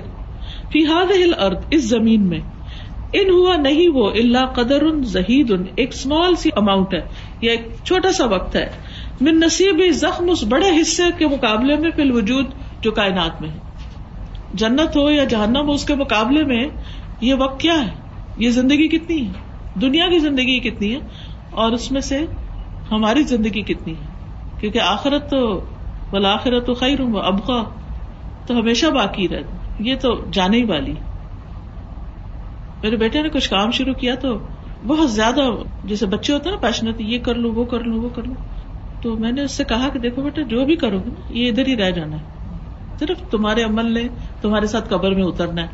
فی 0.71 0.85
ہاد 0.85 1.11
ہل 1.11 1.31
ارد 1.39 1.57
اس 1.71 1.89
زمین 1.89 2.21
میں۔ 2.21 2.39
ان 3.13 3.29
ہوا 3.29 3.55
نہیں 3.55 3.89
وہ 3.89 4.11
اللہ 4.11 4.45
قدر 4.45 5.01
زہید 5.01 5.51
ان 5.51 5.63
ایک 5.75 5.89
اسمال 5.93 6.35
سی 6.35 6.49
اماؤنٹ 6.55 6.93
ہے، 6.93 7.01
یا 7.41 7.51
ایک 7.51 7.67
چھوٹا 7.83 8.11
سا 8.11 8.25
وقت 8.25 8.55
ہے۔ 8.55 8.69
من 9.21 9.39
نصیب 9.39 9.81
زخم 9.91 10.29
اس 10.29 10.43
بڑے 10.43 10.81
حصے 10.81 11.03
کے 11.17 11.27
مقابلے 11.27 11.75
میں 11.75 11.91
فی 11.95 12.01
الوجود 12.01 12.45
جو 12.81 12.91
کائنات 12.91 13.41
میں 13.41 13.49
ہے۔ 13.49 13.57
جنت 14.53 14.97
ہو 14.97 15.09
یا 15.09 15.23
جہنم 15.23 15.67
ہو، 15.67 15.71
اس 15.71 15.85
کے 15.85 15.95
مقابلے 15.95 16.43
میں 16.43 16.67
یہ 17.21 17.33
وقت 17.33 17.59
کیا 17.59 17.85
ہے؟ 17.85 17.91
یہ 18.37 18.49
زندگی 18.49 18.87
کتنی 18.87 19.27
ہے؟ 19.27 19.31
دنیا 19.81 20.07
کی 20.09 20.19
زندگی 20.19 20.59
کتنی 20.59 20.93
ہے؟ 20.93 20.99
اور 21.51 21.71
اس 21.71 21.91
میں 21.91 22.01
سے 22.01 22.25
ہماری 22.91 23.23
زندگی 23.23 23.61
کتنی 23.61 23.93
ہے؟ 23.93 24.05
کیونکہ 24.59 24.79
آخرت 24.79 25.29
تو 25.29 25.61
بلاخرت 26.11 26.65
تو 26.65 26.73
خیر 26.73 26.99
ہوں 26.99 27.13
ابقا 27.13 27.63
تو 28.45 28.59
ہمیشہ 28.59 28.87
باقی 28.87 29.27
رہتا 29.27 29.57
یہ 29.79 29.95
تو 29.95 30.25
جانے 30.31 30.57
ہی 30.57 30.63
والی 30.63 30.93
میرے 32.83 32.95
بیٹے 32.95 33.21
نے 33.21 33.29
کچھ 33.29 33.49
کام 33.49 33.71
شروع 33.71 33.93
کیا 33.93 34.15
تو 34.15 34.39
بہت 34.87 35.11
زیادہ 35.11 35.41
جیسے 35.83 36.05
بچے 36.05 36.33
ہوتے 36.33 36.49
ہیں 36.49 36.55
نا 36.55 36.67
پیشنت 36.67 36.95
یہ 36.99 37.19
کر 37.19 37.35
لو، 37.35 37.51
وہ 37.51 37.65
کر 37.65 37.79
لو، 37.79 38.01
وہ 38.01 38.09
کر 38.09 38.23
لو۔ 38.23 38.33
تو 39.01 39.17
میں 39.17 39.31
نے 39.31 39.41
اس 39.41 39.51
سے 39.51 39.63
کہا 39.63 39.89
کہ 39.89 39.99
دیکھو 39.99 40.21
بیٹا، 40.21 40.41
جو 40.41 40.65
بھی 40.65 40.75
کرو 40.75 40.99
گے 40.99 41.09
نا 41.09 41.21
یہ 41.29 41.49
ادھر 41.49 41.67
ہی 41.67 41.77
رہ 41.77 41.91
جانا 41.91 42.19
ہے۔ 42.19 42.25
صرف 42.99 43.29
تمہارے 43.31 43.63
عمل 43.63 43.91
نے 43.93 44.07
تمہارے 44.41 44.67
ساتھ 44.67 44.89
قبر 44.89 45.11
میں 45.11 45.23
اترنا 45.23 45.61
ہے۔ 45.61 45.67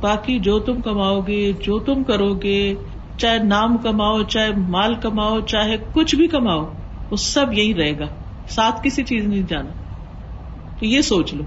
باقی 0.00 0.38
جو 0.38 0.58
تم 0.58 0.80
کماؤ 0.80 1.20
گے، 1.20 1.52
جو 1.52 1.78
تم 1.78 2.04
کرو 2.04 2.34
گے، 2.34 2.74
چاہے 3.16 3.38
نام 3.38 3.76
کماؤ، 3.76 4.22
چاہے 4.22 4.50
مال 4.68 4.94
کماؤ، 4.94 5.40
چاہے 5.40 5.76
کچھ 5.92 6.14
بھی 6.14 6.28
کماؤ، 6.28 6.72
وہ 7.10 7.16
سب 7.16 7.46
یہی 7.52 7.74
رہے 7.74 7.98
گا۔ 7.98 8.06
ساتھ 8.48 8.80
کسی 8.84 9.04
چیز 9.04 9.26
نہیں 9.26 9.42
جانا۔ 9.42 9.70
تو 10.78 10.86
یہ 10.86 11.00
سوچ 11.00 11.34
لو۔ 11.34 11.44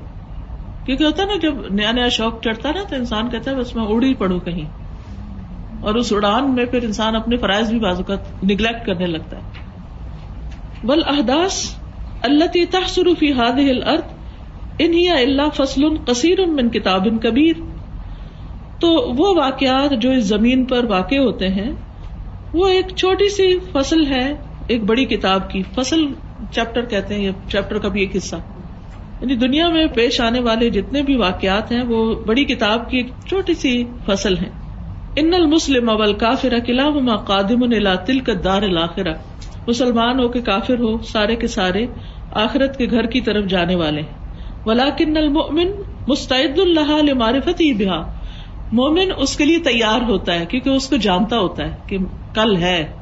کیونکہ 0.86 1.04
ہوتا 1.04 1.24
ہے 1.24 1.28
نا، 1.28 1.34
جب 1.42 1.74
نیا 1.74 1.92
نیا 1.92 2.10
شوق 2.10 2.44
چڑھتا 2.44 2.72
نا، 2.72 2.84
تو 2.90 2.96
انسان 2.96 3.30
کہتا 3.30 3.52
ہے، 3.52 3.56
بس 3.56 3.76
میں 3.76 3.86
اڑ 3.88 4.04
ہی 4.04 4.14
پڑوں 4.14 4.40
کہیں۔ 4.40 4.83
اور 5.84 5.96
اس 5.96 6.14
اڑان 6.14 6.56
میں 6.56 6.66
پھر 6.66 6.84
انسان 6.84 7.16
اپنے 7.16 7.38
فرائض 7.38 7.70
بھی 7.70 7.80
بازو 7.80 8.04
کا 8.04 8.16
نگلیکٹ 8.44 8.86
کرنے 8.86 9.06
لگتا 9.06 9.38
ہے۔ 9.38 9.42
بل 10.84 11.02
احداس 11.06 11.76
اللہ 12.22 12.46
تحسر 12.72 13.08
فی 13.20 13.32
ہاد 13.32 13.60
الارض 13.60 14.02
انہی 14.80 15.10
اللہ 15.10 15.50
فصل 15.54 15.82
قصیر 16.06 16.46
من 16.46 16.70
کتاب 16.70 17.08
کبیر 17.22 17.54
تو 18.80 18.92
وہ 18.92 19.42
واقعات 19.42 19.92
جو 20.02 20.12
اس 20.12 20.24
زمین 20.24 20.66
پر 20.66 20.84
واقع 20.84 21.16
ہوتے 21.16 21.50
ہیں، 21.50 21.72
وہ 22.54 22.68
ایک 22.68 22.88
چھوٹی 22.96 23.30
سی 23.30 23.60
فصل 23.72 24.08
ہے، 24.08 24.34
ایک 24.68 24.84
بڑی 24.84 25.06
کتاب 25.06 25.50
کی۔ 25.50 25.62
فصل 25.76 26.06
چیپٹر 26.52 26.86
کہتے 26.86 27.16
ہیں 27.16 27.32
چیپٹر 27.48 27.78
کا 27.78 27.88
بھی 27.88 28.00
ایک 28.00 28.16
حصہ۔ 28.16 28.36
یعنی 29.22 29.36
دنیا 29.36 29.70
میں 29.70 29.86
پیش 29.88 30.22
آنے 30.22 30.40
والے 30.40 30.70
جتنے 30.70 31.02
بھی 31.02 31.16
واقعات 31.16 31.72
ہیں، 31.72 31.84
وہ 31.88 32.16
بڑی 32.26 32.46
کتاب 32.46 32.90
کی 32.90 32.98
ایک 32.98 33.08
چھوٹی 33.28 33.54
سی 33.54 33.84
فصل 34.06 34.38
ہے 34.38 34.63
ان 35.16 35.34
المسلم 35.34 35.90
اول 35.90 36.14
کافر 36.14 36.54
قلعہ 36.66 37.18
قادم 37.18 37.96
تل 38.06 38.20
کا 38.20 38.34
دار 38.44 38.62
الآخرہ 38.62 39.14
مسلمان 39.68 40.20
ہو 40.20 40.28
کے 40.28 40.42
کافر 40.42 40.80
ہو، 40.80 41.02
سارے 41.02 41.36
کے 41.36 41.48
سارے 41.48 41.86
آخرت 42.32 42.78
کے 42.78 42.86
گھر 42.92 43.06
کی 43.06 43.22
طرف 43.22 43.46
جانے 43.46 43.76
والے 43.76 44.02
ولاکن 44.66 45.18
المؤمن 45.18 45.68
مستعد 46.08 46.60
اللہ 46.60 47.14
معرفت 47.14 47.62
ہی 47.62 47.74
بہا۔ 47.74 48.14
مومن 48.72 49.12
اس 49.18 49.38
کے 49.38 49.46
لیے 49.46 49.60
تیار 49.60 50.02
ہوتا 50.02 50.40
ہے 50.40 50.46
کیونکہ 50.46 50.70
اس 50.70 50.90
کو 50.90 50.96
جانتا 50.96 51.40
ہوتا 51.40 51.66
ہے 51.66 51.76
کہ 51.88 51.98
کل 52.36 52.58
ہے۔ 52.58 52.94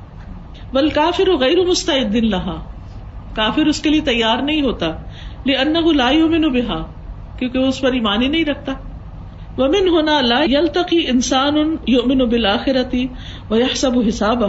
بل 0.73 0.89
کافر 0.89 1.29
و 1.29 1.37
غیر 1.37 1.65
مستعد 1.67 2.15
لہا۔ 2.15 2.71
کافر 3.35 3.65
اس 3.65 3.81
کے 3.81 3.89
لیے 3.89 4.01
تیار 4.01 4.41
نہیں 4.41 4.61
ہوتا 4.61 4.87
ان 5.45 5.97
لائی 5.97 6.21
امن 6.21 6.41
بہا، 6.41 6.91
کیونکہ 7.39 7.57
اس 7.57 7.81
پر 7.81 7.91
ایمان 7.91 8.21
ہی 8.21 8.27
نہیں 8.27 8.45
رکھتا۔ 8.45 8.73
ومن 9.57 9.89
ہونا 9.89 10.21
لا 10.21 10.43
یل 10.43 10.67
تقی 10.67 11.07
انسان 11.07 11.75
یومن 11.87 12.17
بلاخرتی 12.17 13.07
و 13.49 13.55
سب 13.75 13.91
حساب 14.07 14.43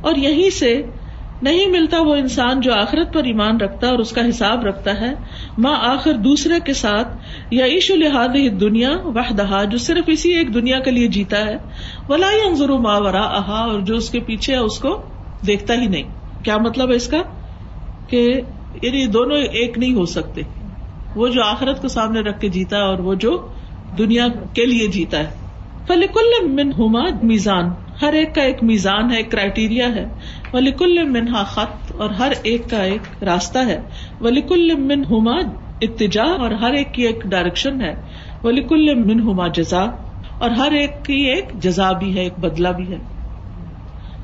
اور 0.00 0.14
یہیں 0.16 0.50
سے 0.50 0.82
نہیں 1.42 1.66
ملتا 1.68 2.00
وہ 2.00 2.14
انسان 2.14 2.60
جو 2.60 2.74
آخرت 2.74 3.12
پر 3.12 3.24
ایمان 3.24 3.56
رکھتا 3.56 3.86
ہے 3.86 3.92
اور 3.92 4.00
اس 4.00 4.12
کا 4.12 4.28
حساب 4.28 4.64
رکھتا 4.66 5.00
ہے۔ 5.00 5.14
ماں 5.58 5.76
آخر 5.80 6.12
دوسرے 6.12 6.54
کے 6.64 6.72
ساتھ 6.72 7.08
یا 7.50 7.66
عیش 7.66 7.90
الحاد 7.90 8.60
دنیا 8.60 8.90
وحدہ 9.04 9.64
جو 9.70 9.78
صرف 9.78 10.04
اسی 10.06 10.32
ایک 10.32 10.54
دنیا 10.54 10.78
کے 10.78 10.90
لیے 10.90 11.08
جیتا 11.08 11.46
ہے۔ 11.46 11.56
ولا 12.08 12.26
انضر 12.46 12.68
ما 12.68 12.98
ورا 12.98 13.22
احا 13.22 13.64
اور 13.64 13.80
جو 13.80 13.96
اس 13.96 14.10
کے 14.10 14.20
پیچھے 14.20 14.52
ہے 14.52 14.58
اس 14.58 14.78
کو 14.78 15.02
دیکھتا 15.46 15.74
ہی 15.74 15.86
نہیں۔ 15.86 16.04
کیا 16.44 16.58
مطلب 16.58 16.90
ہے 16.90 16.96
اس 16.96 17.08
کا؟ 17.08 17.22
کہ 18.08 18.40
یعنی 18.82 19.06
دونوں 19.06 19.36
ایک 19.36 19.78
نہیں 19.78 19.94
ہو 19.94 20.04
سکتے۔ 20.04 20.40
وہ 21.16 21.28
جو 21.28 21.42
آخرت 21.42 21.82
کو 21.82 21.88
سامنے 21.88 22.20
رکھ 22.20 22.40
کے 22.40 22.48
جیتا 22.48 22.76
ہے 22.76 22.82
اور 22.82 22.98
وہ 22.98 23.14
جو 23.14 23.48
دنیا 23.98 24.28
کے 24.52 24.66
لیے 24.66 24.86
جیتا 24.86 25.18
ہے۔ 25.18 25.30
فلیکل 25.86 26.48
من 26.48 26.72
ہوما 26.78 27.02
میزان۔ 27.22 27.64
ہر 28.02 28.12
ایک 28.12 28.34
کا 28.34 28.42
ایک 28.42 28.62
میزان 28.62 29.10
ہے، 29.10 29.16
ایک 29.16 29.30
کرائٹیریا 29.30 29.94
ہے۔ 29.94 30.06
ولیکل 30.52 31.04
منہا 31.08 31.44
خط 31.44 31.92
اور 31.98 32.10
ہر 32.10 32.32
ایک 32.42 32.70
کا 32.70 32.82
ایک 32.82 33.22
راستہ 33.22 33.58
ہے۔ 33.58 33.80
ولیکل 34.20 34.74
من 34.74 35.04
ہوما 35.10 35.34
اتجا 35.80 36.22
اور 36.22 36.50
ہر 36.50 36.72
ایک 36.72 36.94
کی 36.94 37.02
ایک 37.02 37.22
ڈائریکشن 37.24 37.80
ہے۔ 37.80 37.94
ولیکل 38.44 38.94
من 38.94 39.20
ہوما 39.20 39.48
جزا 39.48 39.86
اور 40.38 40.50
ہر 40.50 40.72
ایک 40.72 41.04
کی 41.04 41.14
ایک 41.14 41.52
جزا 41.54 41.92
بھی 41.92 42.16
ہے، 42.16 42.22
ایک 42.22 42.38
بدلا 42.38 42.70
بھی 42.70 42.92
ہے۔ 42.92 42.98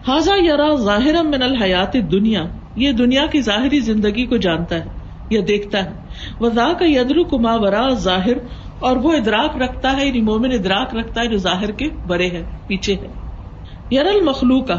حاضا 0.09 0.33
یار 0.45 0.77
ظاہر 0.77 1.23
من 1.23 1.43
الحیات 1.43 1.97
دنیا 2.13 2.45
یہ 2.77 2.93
دنیا 2.93 3.27
کی 3.27 3.41
ظاہری 3.41 3.81
زندگی 3.81 4.27
کو 4.27 4.37
جانتا 4.37 4.77
ہے 4.77 4.85
یا 5.31 5.41
دیکھتا 5.49 5.85
ہے۔ 5.85 5.91
وزا 6.41 6.73
کا 6.73 6.85
یدر 6.89 7.23
کما 7.31 7.55
ورا 7.55 7.89
ظاہر 7.89 8.37
اور 8.81 8.97
وہ 8.97 9.13
ادراک 9.13 9.57
رکھتا 9.57 9.97
ہے 9.97 10.07
یعنی 10.07 10.21
مومن 10.21 10.53
ادراک 10.53 10.97
رکھتا 10.97 11.21
ہے 11.21 11.27
جو 11.27 11.37
ظاہر 11.37 11.71
کے 11.71 11.89
بڑے 12.07 12.31
ہے 12.31 12.43
پیچھے 12.67 12.95
ہے 12.95 13.09
یار 13.91 14.05
المخلوق 14.05 14.67
کا 14.67 14.77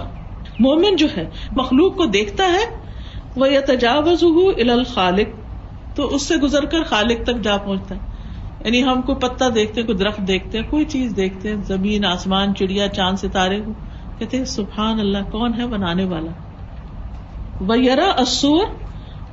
مومن 0.60 0.96
جو 0.96 1.08
ہے، 1.18 1.30
مخلوق 1.52 1.98
کو 1.98 2.06
دیکھتا 2.06 2.44
ہے 2.44 2.82
وہ 3.36 3.52
یا 3.52 3.62
تجاوز 3.62 4.24
الخالق، 4.70 5.28
تو 5.96 6.16
اس 6.16 6.28
سے 6.28 6.36
گزر 6.36 6.66
کر 6.66 6.84
خالق 6.84 7.24
تک 7.24 7.42
جا 7.44 7.58
پہنچتا 7.58 7.96
ہے۔ 7.96 8.00
یعنی 8.66 8.84
ہم 8.84 9.02
کوئی 9.02 9.18
پتا 9.18 9.46
دیکھتے 9.56 9.84
کوئی 9.84 9.98
درخت 9.98 10.20
دیکھتے 10.28 10.60
ہیں، 10.60 10.70
کوئی 10.70 10.86
چیز 10.86 11.14
دیکھتے 11.16 11.50
ہیں، 11.50 11.56
زمین، 11.56 12.06
آسمان، 12.06 12.56
چڑیا، 12.56 12.88
چاند، 12.88 13.18
ستارے۔ 13.18 13.62
کو 13.62 13.72
کہتے 14.20 14.38
ہیں، 14.38 14.46
سبحان 14.46 15.00
اللہ، 15.00 15.18
کون 15.32 15.54
ہے 15.54 15.68
بنانے 15.68 16.06
والا؟ 16.06 16.32
وہ 17.62 17.80
یرا 17.80 18.10
اصور 18.18 18.66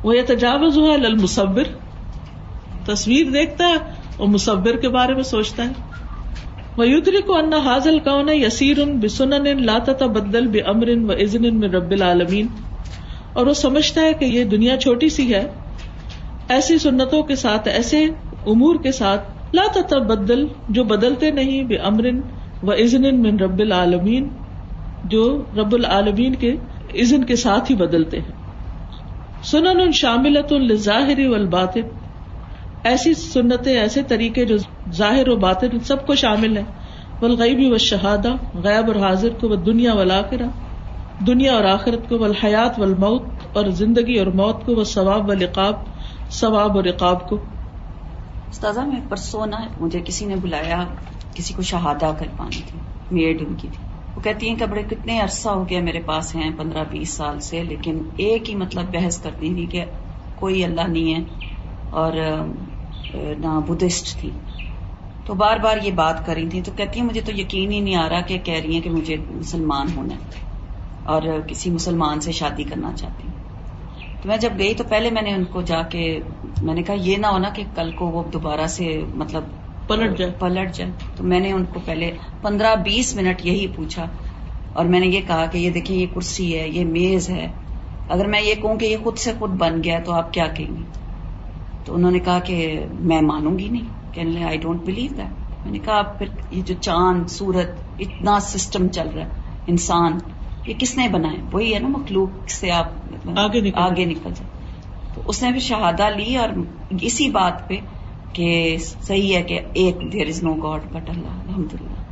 وہ 0.03 0.17
یا 0.17 0.23
تجاوز 0.27 0.79
ہوا 0.79 0.95
المصور 0.95 1.65
تصویر 2.87 3.31
دیکھتا 3.31 3.69
ہے 3.69 3.98
اور 4.19 4.29
مصور 4.29 4.77
کے 4.77 4.89
بارے 4.89 5.15
میں 5.15 5.23
سوچتا 5.23 5.65
ہے۔ 5.65 5.73
ویدری 6.79 7.23
کو 7.23 7.37
انا 7.37 7.57
حاضل 7.57 7.99
کون 7.99 8.29
یسیر 8.29 8.77
بسن 8.85 9.61
لاتا 9.65 10.07
بدل 10.07 10.47
بے 10.47 10.61
امر 10.61 10.89
و 10.89 11.13
عزن 11.13 11.61
میں 11.61 11.69
رب 11.69 11.91
العالمین 11.91 12.47
اور 13.33 13.47
وہ 13.47 13.53
سمجھتا 13.53 14.01
ہے 14.01 14.13
کہ 14.13 14.25
یہ 14.25 14.45
دنیا 14.45 14.77
چھوٹی 14.77 15.09
سی 15.09 15.35
ہے۔ 15.35 15.47
ایسی 16.49 16.79
سنتوں 16.79 17.23
کے 17.23 17.37
ساتھ، 17.37 17.69
ایسے 17.69 18.05
امور 18.47 18.77
کے 18.83 18.93
ساتھ 18.93 19.55
لاتا 19.55 19.99
بدل 19.99 20.47
جو 20.69 20.85
بدلتے 20.85 21.31
نہیں 21.31 21.65
بے 21.65 21.77
امر 21.77 22.05
و 22.63 22.73
عزن 22.73 23.23
من 23.23 23.41
رب 23.41 23.59
العالمین 23.59 24.29
جو 25.05 25.45
رب 25.57 25.75
العالمین 25.75 26.35
کے 26.35 26.57
عزن 26.95 27.25
کے 27.25 27.37
ساتھ 27.37 27.71
ہی 27.71 27.77
بدلتے 27.77 28.19
ہیں۔ 28.21 28.33
سنن 29.43 29.81
ان 29.81 29.93
شاملت 29.93 30.53
الظاہر 30.53 31.29
والباطن۔ 31.29 31.98
ایسی 32.89 33.15
سنتیں، 33.15 33.79
ایسے 33.79 34.03
طریقے 34.03 34.45
جو 34.45 34.57
ظاہر 34.91 35.29
و 35.29 35.37
باطن 35.37 35.81
سب 35.81 36.07
کو 36.07 36.15
شامل 36.15 36.57
ہے 36.57 36.65
بلغیبی 37.21 37.71
و 37.71 37.79
شہادہ 37.79 38.33
غیب 38.55 38.87
اور 38.87 38.97
حاضر 38.97 39.29
کو 39.41 39.49
وہ 39.49 39.57
دنیا 39.57 39.95
والا 39.95 40.23
دنیا 41.27 41.55
اور 41.55 41.65
آخرت 41.65 42.09
کو 42.09 42.25
حیات 42.25 42.79
و 42.79 42.83
الموت 42.83 43.23
اور 43.53 43.67
زندگی 43.67 44.19
اور 44.19 44.27
موت 44.27 44.67
کو 44.67 44.75
وہ 44.75 44.85
ثواب 44.85 45.29
و 45.29 45.33
لقاب 45.33 45.75
ثواب 46.31 46.77
و 46.77 46.83
رقاب 46.83 47.29
کو۔ 47.29 47.37
استاذہ، 48.51 48.81
میں 48.81 49.01
پرسوں 49.09 49.47
نا 49.47 49.57
مجھے 49.81 50.01
کسی 50.05 50.25
نے 50.25 50.37
بلایا، 50.37 50.85
کسی 51.35 51.55
کو 51.55 51.63
شہادہ 51.63 52.13
کروانی 52.19 52.63
تھی 52.67 52.79
میڈ 53.11 53.43
ان 53.49 53.55
کی 53.55 53.69
تھی۔ 53.69 53.85
وہ 54.17 54.21
کہتی 54.21 54.49
ہیں 54.49 54.57
کہ 54.57 54.67
بڑے 54.67 54.83
کتنے 54.83 55.21
عرصہ 55.21 55.49
ہو 55.49 55.69
گیا 55.69 55.81
میرے 55.81 56.01
پاس 56.01 56.37
ہیں، 56.37 56.51
پندرہ 56.59 56.85
بیس 56.91 57.11
سال 57.11 57.41
سے، 57.41 57.63
لیکن 57.63 57.99
ایک 58.17 58.51
ہی 58.51 58.55
مطلب 58.55 58.85
بحث 58.93 59.23
کرتی 59.23 59.55
تھی 59.55 59.67
کہ 59.67 59.85
کوئی 60.35 60.65
اللہ 60.65 60.89
نہیں 60.89 61.15
ہے۔ 61.15 61.25
اور 61.91 62.13
نہ 63.15 63.61
بدھسٹ 63.69 64.21
تھی۔ 64.21 64.31
تو 65.25 65.35
بار 65.35 65.57
بار 65.57 65.77
یہ 65.83 65.91
بات 65.91 66.27
کر 66.27 66.35
رہی 66.35 66.49
تھی 66.49 66.63
تو 66.63 66.73
کہتی 66.77 67.01
ہیں 67.01 67.07
مجھے 67.07 67.21
تو 67.21 67.33
یقین 67.33 67.73
ہی 67.73 67.81
نہیں 67.81 67.95
آ 67.95 68.09
رہا 68.09 68.21
کہ 68.21 68.39
کہہ 68.39 68.55
رہی 68.55 68.75
ہیں 68.75 68.81
کہ 68.81 68.91
مجھے 68.91 69.17
مسلمان 69.31 69.87
ہونا 69.97 70.15
ہے 70.15 70.21
اور 71.03 71.23
کسی 71.47 71.71
مسلمان 71.71 72.21
سے 72.21 72.33
شادی 72.33 72.65
کرنا 72.65 72.93
چاہتی 72.97 73.29
ہوں 73.29 73.35
تو 74.23 74.29
میں 74.29 74.37
جب 74.37 74.51
گئی 74.59 74.75
تو 74.75 74.85
پہلے 74.85 75.11
میں 75.11 75.23
نے 75.23 75.35
ان 75.35 75.45
کو 75.45 75.63
جا 75.63 75.83
کے 75.83 76.21
میں 76.63 76.75
نے 76.75 76.83
کہا 76.83 76.95
یہ 76.95 77.17
نہ 77.17 77.27
ہونا 77.27 77.49
کہ 77.49 77.65
کل 77.75 77.91
کو 77.93 78.07
وہ 78.07 78.23
دوبارہ 78.33 78.67
سے 78.67 79.05
مطلب 79.15 79.45
پلٹ 79.87 80.19
جائے۔ 80.19 80.33
پلٹ 80.39 80.75
جائے۔ 80.75 80.91
تو 81.17 81.25
میں 81.25 81.41
نے 81.41 81.53
ان 81.53 81.65
کو 81.65 81.81
پہلے 81.85 82.11
پندرہ 82.43 82.77
بیس 82.77 83.15
منٹ 83.15 83.47
یہی 83.47 83.67
پوچھا 83.67 84.07
اور 84.73 84.85
میں 84.85 85.01
نے 85.01 85.07
یہ 85.07 85.21
کہا 85.27 85.47
کہ 85.47 85.59
یہ 85.59 85.71
دیکھیں 85.71 85.97
یہ 85.97 86.07
کرسی 86.15 86.59
ہے 86.59 86.69
یہ 86.69 86.85
میز 86.85 87.31
ہے۔ 87.31 87.53
اگر 88.09 88.27
میں 88.27 88.43
یہ 88.43 88.55
کہوں 88.55 88.77
کہ 88.77 88.87
یہ 88.87 88.97
خود 89.03 89.19
سے 89.19 89.33
خود 89.39 89.51
بن 89.51 89.85
گیا 89.85 89.99
تو 90.05 90.13
آپ 90.13 90.33
کیا 90.33 90.47
کہیں 90.47 90.77
گے؟ 90.77 91.08
تو 91.89 91.95
انہوں 91.95 92.11
نے 92.11 92.19
کہا 92.19 92.39
کہ 92.39 92.57
میں 93.01 93.21
مانوں 93.23 93.59
گی 93.59 93.69
نہیں۔ 93.69 94.15
کہنے 94.15 94.45
آئی 94.45 94.59
ڈونٹ 94.59 94.81
بلیو 94.85 95.15
دیٹ 95.17 95.65
میں 95.65 95.73
نے 95.73 95.79
کہا 95.79 96.03
پھر 96.19 96.27
یہ 96.51 96.63
جو 96.63 96.75
چاند 96.81 97.27
سورت 97.29 97.71
اتنا 97.99 98.39
سسٹم 98.41 98.89
چل 98.89 99.09
رہا 99.15 99.25
ہے 99.25 99.47
انسان 99.67 100.19
یہ 100.67 100.75
کس 100.79 100.97
نے 100.97 101.09
بنائے 101.09 101.37
وہی 101.53 101.75
ہے 101.75 101.79
نا 101.79 101.89
مخلوق 101.89 102.51
سے 102.51 102.71
آپ 102.71 102.93
مطلب 103.13 103.39
آگے 103.39 103.61
نکل 103.61 103.79
آگے 103.81 104.05
نکل 104.05 104.35
جائے۔ 104.35 104.51
تو 105.15 105.23
اس 105.27 105.43
نے 105.43 105.53
بھی 105.53 105.61
شہادہ 105.61 106.09
لی 106.17 106.37
اور 106.37 106.49
اسی 107.01 107.31
بات 107.31 107.69
پہ 107.69 107.79
کہ 108.33 108.77
صحیح 108.81 109.35
ہے 109.37 109.43
کہ 109.43 109.61
ایک 109.75 110.13
دیر 110.13 110.27
از 110.27 110.43
نو 110.43 110.55
گاڈ 110.55 110.93
بٹ 110.93 111.11
اللہ 111.11 111.37
الحمد 111.39 111.75
للہ 111.75 112.07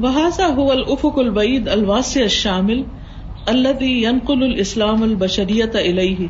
وہذا 0.00 0.46
هو 0.46 0.70
الافق 0.70 1.18
البعید 1.18 1.68
الواسع 1.68 2.20
الشامل 2.22 2.82
الذي 3.46 3.92
ينقل 4.02 4.42
الاسلام 4.42 5.02
البشریت 5.02 5.76
الیہ 5.76 6.26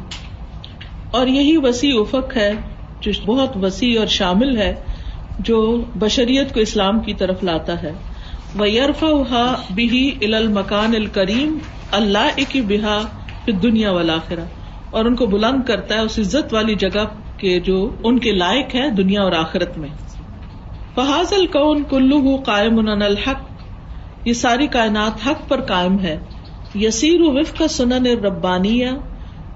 اور 1.10 1.26
یہی 1.26 1.56
وسیع 1.56 2.00
افق 2.00 2.36
ہے 2.36 2.52
جو 3.00 3.12
بہت 3.26 3.56
وسیع 3.62 3.98
اور 3.98 4.06
شامل 4.06 4.56
ہے، 4.56 4.74
جو 5.38 5.84
بشریت 5.98 6.54
کو 6.54 6.60
اسلام 6.60 7.00
کی 7.00 7.14
طرف 7.14 7.44
لاتا 7.44 7.82
ہے۔ 7.82 7.92
وہ 8.58 8.70
یرفا 8.70 9.54
بھی 9.70 10.18
ال 10.22 10.34
المکان 10.34 10.94
الکریم 10.94 11.58
اللہ 11.90 12.28
اکی 12.36 12.60
بحا 12.60 13.00
دنیا 13.62 13.92
والاخرہ 13.92 14.44
اور 14.90 15.04
ان 15.04 15.16
کو 15.16 15.26
بلند 15.26 15.62
کرتا 15.66 15.94
ہے، 15.94 16.00
اس 16.00 16.18
عزت 16.18 16.54
والی 16.54 16.74
جگہ 16.74 17.04
کے 17.36 17.60
جو 17.60 17.96
ان 18.04 18.18
کے 18.18 18.32
لائق 18.32 18.74
ہے 18.74 18.90
دنیا 18.90 19.22
اور 19.22 19.32
آخرت 19.32 19.78
میں۔ 19.78 19.88
فحاظ 20.94 21.32
القون 21.32 21.82
کلو 21.90 22.36
قائم 22.36 22.78
الحق۔ 22.78 23.40
یہ 24.24 24.32
ساری 24.32 24.66
کائنات 24.66 25.26
حق 25.26 25.48
پر 25.48 25.60
قائم 25.60 25.98
ہے۔ 26.00 26.18
یسیر 26.74 27.20
وف 27.20 27.58
کا 27.58 27.68
سنن 27.68 28.06
ربانیہ 28.06 28.88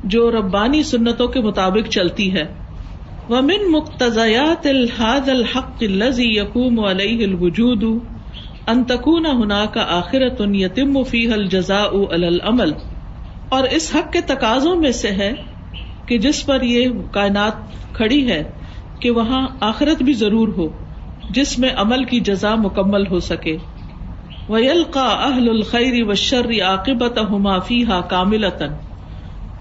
جو 0.04 0.30
ربانی 0.30 0.82
سنتوں 0.82 1.28
کے 1.28 1.40
مطابق 1.40 1.88
چلتی 1.88 2.34
ہے۔ 2.34 2.54
ومن 3.28 3.72
مقتضیات 3.72 4.66
الحاد 4.66 5.28
الحق 5.28 5.76
الذي 5.80 6.34
يقوم 6.36 6.80
عليه 6.80 7.24
الوجود 7.24 7.84
ان 8.66 8.84
تكون 8.84 9.26
هناك 9.26 9.78
آخرت 9.78 10.42
یتم 10.54 11.02
فيها 11.02 11.34
الجزاء 11.34 12.14
على 12.14 12.26
العمل۔ 12.26 12.72
اور 13.48 13.64
اس 13.64 13.96
حق 13.96 14.12
کے 14.12 14.20
تقاضوں 14.20 14.76
میں 14.76 14.92
سے 14.92 15.08
ہے 15.08 15.32
کہ 16.06 16.18
جس 16.18 16.46
پر 16.46 16.62
یہ 16.62 16.88
کائنات 17.10 17.52
کھڑی 17.92 18.30
ہے 18.30 18.50
کہ 19.00 19.10
وہاں 19.10 19.48
آخرت 19.60 20.02
بھی 20.02 20.12
ضرور 20.12 20.48
ہو، 20.48 20.68
جس 21.30 21.58
میں 21.58 21.70
عمل 21.76 22.04
کی 22.04 22.20
جزا 22.20 22.54
مکمل 22.54 23.06
ہو 23.06 23.20
سکے۔ 23.20 23.56
ویلقا 24.48 25.28
اہل 25.28 25.48
الخیر 25.48 26.04
و 26.06 26.14
شر 26.14 26.50
عاقبت 26.62 27.18
فی 27.66 27.86
ہا 27.86 28.00
کامل 28.00 28.44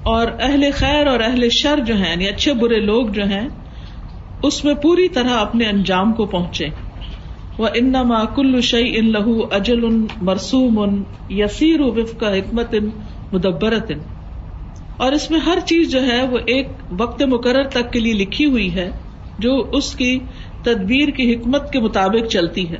اور 0.03 0.27
اہل 0.39 0.69
خیر 0.73 1.07
اور 1.07 1.19
اہل 1.19 1.49
شر 1.49 1.79
جو 1.79 1.95
ہیں 1.95 2.09
یعنی 2.09 2.27
اچھے 2.27 2.53
برے 2.53 2.79
لوگ 2.79 3.07
جو 3.07 3.23
ہیں، 3.23 3.47
اس 4.43 4.65
میں 4.65 4.73
پوری 4.73 5.09
طرح 5.09 5.29
اپنے 5.29 5.65
انجام 5.65 6.13
کو 6.13 6.25
پہنچے۔ 6.25 6.67
وہ 7.57 7.67
ان 7.73 7.93
کل 8.35 8.61
شعی 8.61 8.97
ان 8.97 9.11
لہو 9.11 9.43
اجل 9.51 9.85
ان 9.85 10.05
مرسوم 10.21 10.79
ان 10.79 11.03
یسیر 11.29 11.81
وف 11.81 12.17
کا 12.17 12.37
حکمت 12.37 12.73
ان 12.73 12.89
مدبرت 13.31 13.91
ان 13.91 13.99
اور 14.97 15.11
اس 15.11 15.31
میں 15.31 15.39
ہر 15.39 15.59
چیز 15.65 15.91
جو 15.91 16.03
ہے، 16.03 16.21
وہ 16.27 16.37
ایک 16.45 16.67
وقت 16.99 17.21
مقرر 17.21 17.63
تک 17.63 17.91
کے 17.93 17.99
لیے 17.99 18.13
لکھی 18.13 18.45
ہوئی 18.45 18.73
ہے، 18.75 18.91
جو 19.39 19.69
اس 19.73 19.95
کی 19.95 20.19
تدبیر 20.63 21.09
کی 21.09 21.35
حکمت 21.35 21.71
کے 21.71 21.79
مطابق 21.79 22.27
چلتی 22.27 22.69
ہے۔ 22.69 22.77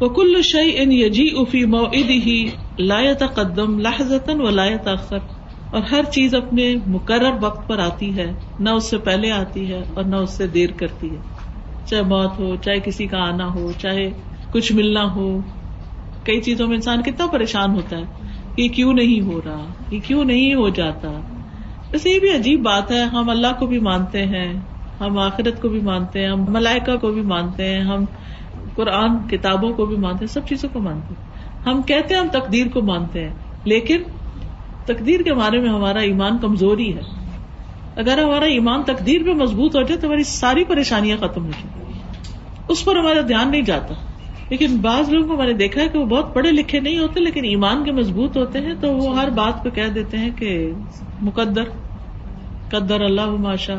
وہ 0.00 0.08
کل 0.08 0.42
شعی 0.42 0.70
ان 0.76 0.92
یجی 0.92 1.28
افی 1.36 1.64
موعد 1.64 2.10
ہی 2.10 2.48
لایت 2.78 3.22
قدم 3.34 3.78
لہزتن 3.78 4.40
و 4.40 4.50
لایت 4.50 4.88
اخر 4.88 5.35
اور 5.76 5.84
ہر 5.84 6.02
چیز 6.02 6.34
اپنے 6.34 6.74
مقرر 6.86 7.32
وقت 7.40 7.68
پر 7.68 7.78
آتی 7.78 8.16
ہے، 8.16 8.32
نہ 8.58 8.70
اس 8.70 8.90
سے 8.90 8.98
پہلے 8.98 9.30
آتی 9.30 9.72
ہے 9.72 9.82
اور 9.94 10.04
نہ 10.04 10.16
اس 10.16 10.30
سے 10.30 10.46
دیر 10.46 10.70
کرتی 10.70 11.10
ہے۔ 11.10 11.20
چاہے 11.86 12.02
موت 12.02 12.38
ہو، 12.38 12.56
چاہے 12.56 12.80
کسی 12.80 13.06
کا 13.06 13.18
آنا 13.18 13.54
ہو، 13.54 13.72
چاہے 13.72 14.10
کچھ 14.50 14.72
ملنا 14.72 15.14
ہو۔ 15.14 15.40
کئی 16.24 16.40
چیزوں 16.40 16.66
میں 16.66 16.74
انسان 16.74 17.02
کتنا 17.02 17.26
پریشان 17.26 17.70
ہوتا 17.70 17.98
ہے 17.98 18.02
یہ 18.56 18.68
کیوں 18.68 18.92
نہیں 18.92 19.20
ہو 19.20 19.40
رہا، 19.40 19.64
یہ 19.90 20.00
کیوں 20.06 20.24
نہیں 20.24 20.54
ہو 20.54 20.68
جاتا۔ 20.68 21.08
ویسے 21.92 22.10
یہ 22.10 22.18
بھی 22.18 22.30
عجیب 22.30 22.62
بات 22.62 22.90
ہے، 22.90 23.00
ہم 23.00 23.30
اللہ 23.30 23.52
کو 23.58 23.66
بھی 23.66 23.78
مانتے 23.78 24.26
ہیں، 24.26 24.54
ہم 25.00 25.18
آخرت 25.18 25.62
کو 25.62 25.68
بھی 25.68 25.80
مانتے 25.80 26.20
ہیں، 26.20 26.28
ہم 26.28 26.44
ملائکہ 26.48 26.96
کو 26.96 27.08
بھی 27.08 27.22
مانتے 27.22 27.64
ہیں، 27.64 27.80
ہم 27.80 28.04
قرآن، 28.74 29.28
کتابوں 29.28 29.72
کو 29.72 29.86
بھی 29.86 29.96
مانتے 29.96 30.18
ہیں، 30.20 30.34
سب 30.34 30.46
چیزوں 30.48 30.68
کو 30.72 30.80
مانتے 30.80 31.14
ہیں۔ 31.18 31.54
ہم 31.66 31.82
کہتے 31.82 32.14
ہیں 32.14 32.20
ہم 32.20 32.28
تقدیر 32.28 32.66
کو 32.68 32.82
مانتے 32.82 33.24
ہیں، 33.24 33.34
لیکن 33.64 34.02
تقدیر 34.86 35.20
کے 35.20 35.34
بارے 35.34 35.60
میں 35.60 35.68
ہمارا 35.68 35.98
ایمان 35.98 36.38
کمزوری 36.38 36.96
ہے۔ 36.96 37.00
اگر 37.96 38.18
ہمارا 38.18 38.44
ایمان 38.44 38.82
تقدیر 38.82 39.22
پہ 39.24 39.30
مضبوط 39.30 39.76
ہو 39.76 39.82
جائے 39.82 40.00
تو 40.00 40.06
ہماری 40.06 40.22
ساری 40.22 40.64
پریشانیاں 40.64 41.16
ختم 41.16 41.44
ہو 41.44 41.50
جائیں۔ 41.50 41.92
اس 42.68 42.84
پر 42.84 42.96
ہمارا 42.96 43.20
دھیان 43.28 43.50
نہیں 43.50 43.62
جاتا۔ 43.62 43.94
لیکن 44.50 44.76
بعض 44.76 45.08
لوگوں 45.08 45.28
کو 45.28 45.36
میں 45.36 45.46
نے 45.46 45.52
دیکھا 45.52 45.80
ہے 45.80 45.88
کہ 45.88 45.98
وہ 45.98 46.04
بہت 46.04 46.34
پڑھے 46.34 46.52
لکھے 46.52 46.80
نہیں 46.80 46.98
ہوتے، 46.98 47.20
لیکن 47.20 47.44
ایمان 47.44 47.84
کے 47.84 47.92
مضبوط 47.92 48.36
ہوتے 48.36 48.60
ہیں 48.60 48.74
تو 48.80 48.88
وہ 48.88 49.18
ہر 49.18 49.30
بات 49.30 49.64
پہ 49.64 49.70
کہہ 49.70 49.88
دیتے 49.94 50.16
ہیں 50.16 50.30
کہ 50.38 50.72
مقدر، 51.20 51.64
قدر 52.68 53.00
اللہ 53.00 53.26
ماشا 53.26 53.74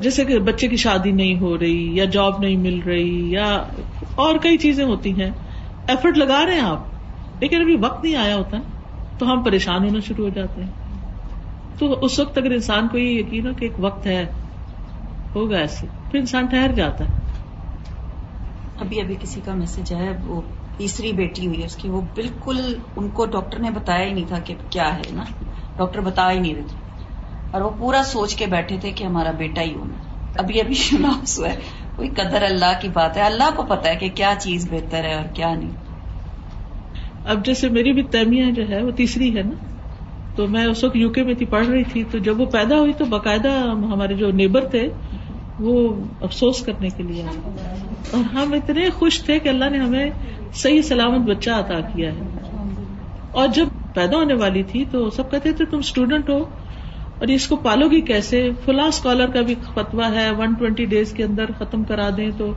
جیسے 0.00 0.24
کہ 0.24 0.38
بچے 0.38 0.68
کی 0.68 0.76
شادی 0.76 1.10
نہیں 1.10 1.40
ہو 1.40 1.58
رہی 1.58 1.96
یا 1.96 2.04
جاب 2.04 2.38
نہیں 2.38 2.56
مل 2.56 2.80
رہی 2.86 3.32
یا 3.32 3.62
اور 4.14 4.34
کئی 4.38 4.56
چیزیں 4.56 4.84
ہوتی 4.84 5.22
ہیں۔ 5.22 5.30
ایفرٹ 5.88 6.18
لگا 6.18 6.46
رہے 6.46 6.54
ہیں 6.54 6.60
آپ، 6.60 6.84
لیکن 7.40 7.60
ابھی 7.60 7.76
وقت 7.76 8.04
نہیں 8.04 8.16
آیا 8.16 8.36
ہوتا۔ 8.36 8.56
تو 9.18 9.32
ہم 9.32 9.42
پریشان 9.42 9.84
ہونا 9.84 10.00
شروع 10.00 10.24
ہو 10.24 10.34
جاتے 10.34 10.62
ہیں۔ 10.62 10.70
تو 11.78 11.92
اس 11.92 12.18
وقت 12.18 12.38
اگر 12.38 12.50
انسان 12.50 12.88
کو 12.88 12.98
یہ 12.98 13.20
یقین 13.20 13.46
ہو 13.46 13.54
کہ 13.54 13.64
ایک 13.64 13.72
وقت 13.78 14.06
ہے، 14.06 14.26
ہوگا 15.34 15.58
ایسے، 15.58 15.86
پھر 16.10 16.18
انسان 16.18 16.46
ٹھہر 16.46 16.72
جاتا 16.72 17.04
ہے۔ 17.04 17.10
ابھی 18.78 19.00
ابھی 19.00 19.14
کسی 19.20 19.40
کا 19.44 19.54
میسج 19.54 19.92
ہے، 19.92 20.16
وہ 20.26 20.40
تیسری 20.76 21.12
بیٹی 21.12 21.46
ہوئی 21.46 21.60
ہے، 21.60 21.66
اس 21.66 21.76
کی 21.76 21.88
وہ 21.88 22.00
بالکل، 22.14 22.74
ان 22.96 23.08
کو 23.08 23.26
ڈاکٹر 23.26 23.58
نے 23.58 23.70
بتایا 23.70 24.06
ہی 24.06 24.12
نہیں 24.12 24.28
تھا 24.28 24.38
کہ 24.38 24.54
کیا 24.70 24.96
ہے 24.96 25.02
نا۔ 25.12 25.24
ڈاکٹر 25.76 26.00
بتا 26.00 26.32
ہی 26.32 26.38
نہیں 26.38 26.54
رہے 26.54 26.62
تھے۔ 26.62 26.76
اور 27.50 27.60
وہ 27.60 27.70
پورا 27.78 28.02
سوچ 28.04 28.34
کے 28.36 28.46
بیٹھے 28.46 28.76
تھے 28.80 28.90
کہ 28.90 29.04
ہمارا 29.04 29.30
بیٹا 29.30 29.62
ہی 29.62 29.74
ہونا۔ 29.74 29.94
ابھی 30.38 30.60
ابھی 30.60 30.74
شناس 30.88 31.38
ہوا 31.38 31.48
ہے۔ 31.48 31.58
کوئی 31.96 32.08
قدر 32.08 32.42
اللہ 32.42 32.80
کی 32.80 32.88
بات 32.88 33.16
ہے۔ 33.16 33.22
اللہ 33.22 33.50
کو 33.56 33.62
پتا 33.62 33.90
ہے 33.90 33.96
کہ 33.96 34.08
کیا 34.14 34.34
چیز 34.40 34.68
بہتر 34.70 35.04
ہے 35.04 35.14
اور 35.14 35.24
کیا 35.34 35.54
نہیں۔ 35.54 35.83
اب 37.24 37.44
جیسے 37.44 37.68
میری 37.68 37.92
بھی 37.92 38.02
تیمیہ 38.02 38.50
جو 38.50 38.68
ہے 38.68 38.82
وہ 38.82 38.90
تیسری 38.90 39.36
ہے 39.36 39.42
نا، 39.42 39.54
تو 40.34 40.46
میں 40.46 40.66
اس 40.66 40.84
وقت 40.84 40.96
یو 40.96 41.08
کے 41.08 41.22
میں 41.22 41.34
تھی، 41.34 41.46
پڑھ 41.46 41.66
رہی 41.66 41.84
تھی، 41.84 42.04
تو 42.10 42.18
جب 42.18 42.40
وہ 42.40 42.46
پیدا 42.46 42.78
ہوئی 42.78 42.92
تو 42.92 43.04
باقاعدہ 43.04 43.48
ہمارے 43.66 44.14
جو 44.14 44.30
نیبر 44.30 44.64
تھے، 44.64 44.88
وہ 45.60 46.04
افسوس 46.20 46.60
کرنے 46.60 46.88
کے 46.96 47.02
لیے 47.02 47.22
آئے۔ 47.22 47.38
اور 48.10 48.34
ہم 48.34 48.52
اتنے 48.52 48.90
خوش 48.90 49.22
تھے 49.22 49.38
کہ 49.38 49.48
اللہ 49.48 49.64
نے 49.70 49.78
ہمیں 49.78 50.10
صحیح 50.54 50.82
سلامت 50.82 51.28
بچہ 51.28 51.50
عطا 51.50 51.80
کیا 51.80 52.12
ہے۔ 52.12 52.20
اور 53.30 53.48
جب 53.48 53.66
پیدا 53.94 54.16
ہونے 54.16 54.34
والی 54.34 54.62
تھی 54.62 54.84
تو 54.90 55.10
سب 55.10 55.30
کہتے 55.30 55.52
تھے، 55.52 55.64
تم 55.64 55.78
اسٹوڈینٹ 55.78 56.30
ہو، 56.30 56.38
اور 57.18 57.26
اس 57.26 57.46
کو 57.46 57.56
پالو 57.56 57.90
گی 57.90 58.00
کیسے؟ 58.00 58.50
فلاں 58.64 58.86
اسکالر 58.86 59.26
کا 59.26 59.40
بھی 59.40 59.54
فتوا 59.74 60.10
ہے 60.14 60.30
ون 60.30 60.52
ٹوینٹی 60.52 60.84
ڈیز 60.84 61.12
کے 61.12 61.24
اندر 61.24 61.44
ختم 61.58 61.84
کرا 61.84 62.10
دیں 62.16 62.30
تو 62.38 62.52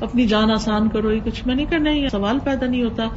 اپنی 0.00 0.26
جان 0.26 0.50
آسان 0.50 0.88
کرو، 0.88 1.12
یہ 1.12 1.20
کچھ 1.24 1.46
میں 1.46 1.54
نہیں 1.54 1.66
کرنا 1.66 1.90
یہ 1.90 2.08
سوال 2.08 2.38
پیدا 2.44 2.66
نہیں 2.66 2.82
ہوتا۔ 2.82 3.08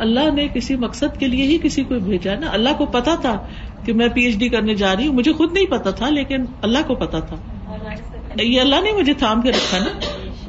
اللہ 0.00 0.30
نے 0.34 0.48
کسی 0.54 0.76
مقصد 0.76 1.18
کے 1.18 1.26
لیے 1.26 1.44
ہی 1.44 1.58
کسی 1.62 1.82
کو 1.84 1.94
بھیجا 1.98 2.34
نا۔ 2.40 2.46
اللہ 2.52 2.68
کو 2.78 2.86
پتا 2.86 3.14
تھا 3.14 3.46
کہ 3.84 3.92
میں 3.92 4.08
پی 4.08 4.22
ایچ 4.22 4.36
ڈی 4.36 4.48
کرنے 4.48 4.74
جا 4.74 4.96
رہی 4.96 5.06
ہوں۔ 5.06 5.14
مجھے 5.14 5.32
خود 5.32 5.52
نہیں 5.52 5.66
پتا 5.66 5.90
تھا 5.90 6.08
لیکن 6.08 6.44
اللہ 6.62 6.78
کو 6.86 6.94
پتا 6.94 7.20
تھا۔ 7.20 7.36
یہ 8.42 8.60
اللہ 8.60 8.80
نے 8.80 8.92
مجھے 8.92 9.14
تھام 9.14 9.40
کے 9.40 9.50
رکھا 9.50 9.78
نا۔ 9.78 9.90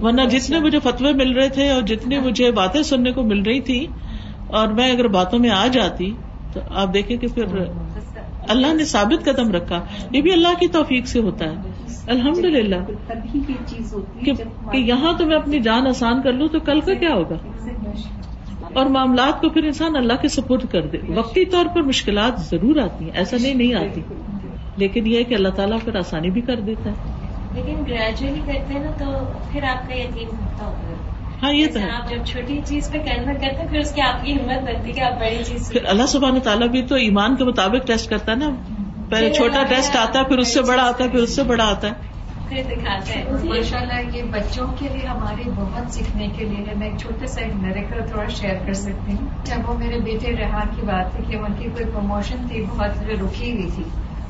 ورنہ 0.06 0.22
جتنے 0.22 0.60
مجھے 0.60 0.80
فتوے 0.80 1.14
مل 1.14 1.32
رہے 1.32 1.50
تھے 1.50 1.70
اور 1.70 1.82
جتنی 1.82 2.20
مجھے 2.20 2.52
باتیں 2.52 2.84
سننے 2.84 3.12
کو 3.12 3.24
مل 3.24 3.42
رہی 3.42 3.60
تھی 3.60 3.88
اور 4.48 4.68
میں 4.68 4.92
اگر 4.92 5.08
باتوں 5.08 5.40
میں 5.40 5.50
آ 5.50 5.68
جاتی 5.68 6.14
تو 6.54 6.60
آپ 6.76 6.94
دیکھیں 6.94 7.18
کہ 7.18 7.28
پھر 7.28 7.44
اللہ 8.48 8.74
نے 8.74 8.86
ثابت 8.86 9.26
قدم 9.26 9.52
رکھا۔ 9.52 9.82
یہ 10.12 10.22
بھی 10.22 10.32
اللہ 10.32 10.60
کی 10.60 10.68
توفیق 10.68 11.08
سے 11.08 11.20
ہوتا 11.20 11.46
ہے۔ 11.46 11.56
الحمد 12.08 12.38
للہ 12.38 12.76
کہ 14.72 14.78
یہاں 14.78 15.14
تو 15.14 15.26
میں 15.26 15.38
اپنی 15.38 15.60
جان 15.60 15.88
آسان 15.88 16.22
کر 16.22 16.34
لوں 16.34 16.48
تو 16.48 16.60
کل 16.60 16.80
کا 16.80 16.94
کیا 16.94 17.14
ہوگا؟ 17.14 17.36
اور 18.74 18.86
معاملات 18.86 19.42
کو 19.42 19.50
پھر 19.50 19.64
انسان 19.64 19.96
اللہ 19.96 20.14
کے 20.22 20.28
سپورٹ 20.28 20.66
کر 20.72 20.82
دے۔ 20.82 20.98
وقتی 21.16 21.46
طور 21.46 21.66
پر 21.76 21.82
مشکلات 21.82 22.40
ضرور 22.40 22.76
آتی 22.76 23.06
ہیں 23.06 23.12
ایسا 23.16 23.38
نہیں 23.42 23.54
نہیں 23.54 23.74
آتی۔ 23.74 24.02
لیکن 24.78 25.08
یہ 25.08 25.24
کہ 25.24 25.34
اللہ 25.34 25.50
تعالیٰ 25.50 25.78
پھر 25.84 25.96
آسانی 25.96 26.30
بھی 26.30 26.42
کر 26.42 26.60
دیتا 26.60 26.90
ہے۔ 26.90 26.96
لیکن 27.54 27.84
گریجولی 27.88 28.42
کرتے 28.46 28.74
ہیں 28.74 28.80
نا 28.80 28.92
تو 28.92 29.06
پھر 29.52 29.64
آپ 29.64 29.88
کا 29.88 29.96
یقین 29.96 30.28
ہوتا 30.28 30.66
ہے 30.66 30.96
ہاں 31.44 31.54
یہ 31.54 31.68
تو 31.74 31.80
ہے۔ 31.80 31.90
آپ 31.90 32.10
جب 32.10 32.18
چھوٹی 32.26 32.60
چیز 32.66 32.92
پہ 32.92 32.98
کنورٹ 32.98 33.42
کرتے 33.42 33.62
ہیں 33.62 33.70
پھر 33.70 33.80
اس 33.80 33.92
کی 33.92 34.02
آپ 34.02 34.26
کی 34.26 34.34
ہمت 34.34 34.64
بنتی 34.64 34.90
ہے 34.90 34.94
کہ 34.94 35.02
آپ 35.02 35.20
بڑی 35.20 35.44
چیز 35.46 35.72
پھر 35.72 35.86
اللہ 35.86 36.06
سبحانہ 36.08 36.40
تعالیٰ 36.40 36.68
بھی 36.68 36.82
تو 36.82 36.96
ایمان 36.96 37.36
کے 37.36 37.44
مطابق 37.44 37.88
ٹیسٹ 37.88 38.10
کرتا 38.10 38.32
ہے 38.32 38.38
نا۔ 38.38 38.50
پہلے 39.10 39.34
چھوٹا 39.34 39.64
ٹیسٹ 39.64 39.96
آتا 39.96 40.20
ہے 40.20 40.24
پھر 40.26 40.38
اس 40.38 40.54
سے 40.54 40.62
بڑا 40.62 40.84
آتا 40.84 41.04
ہے 41.04 41.10
پھر 41.10 41.20
اس 41.20 41.36
سے 41.36 41.44
بڑا 41.44 41.70
آتا 41.70 41.88
ہے۔ 41.88 42.11
پھر 42.52 42.64
دکھاتے 42.70 43.14
ہیں۔ 43.14 43.26
جی، 43.42 43.48
ماشاء 43.48 43.78
اللہ 43.78 44.16
یہ 44.18 44.24
بچوں 44.24 44.68
کے 44.80 44.88
لیے، 44.88 45.08
ہمارے 45.08 45.50
بہت 45.56 45.94
سیکھنے 45.94 46.28
کے 46.36 46.46
لیے 46.46 46.66
ہے 46.68 46.74
میں 46.76 46.90
ایک 46.90 46.98
چھوٹے 46.98 47.28
سا 47.28 47.42
ایک 47.42 47.56
میریکل 47.56 48.08
تھوڑا 48.08 48.30
شیئر 48.30 48.56
کر 48.66 48.74
سکتی 48.74 49.12
ہوں۔ 49.12 49.28
جب 49.46 49.70
وہ 49.70 49.78
میرے 49.78 50.00
بیٹے 50.00 50.32
ریحان 50.38 50.76
کی 50.76 50.82
بات 50.82 51.16
تھی 51.16 51.24
کہ 51.32 51.36
ان 51.36 51.54
کی 51.54 51.66
کوئی 51.66 51.86
پروموشن 51.86 52.48
تھی 52.48 52.66
بہت 52.70 53.04
رکی 53.04 53.52
ہوئی 53.52 53.70
تھی۔ 53.76 53.84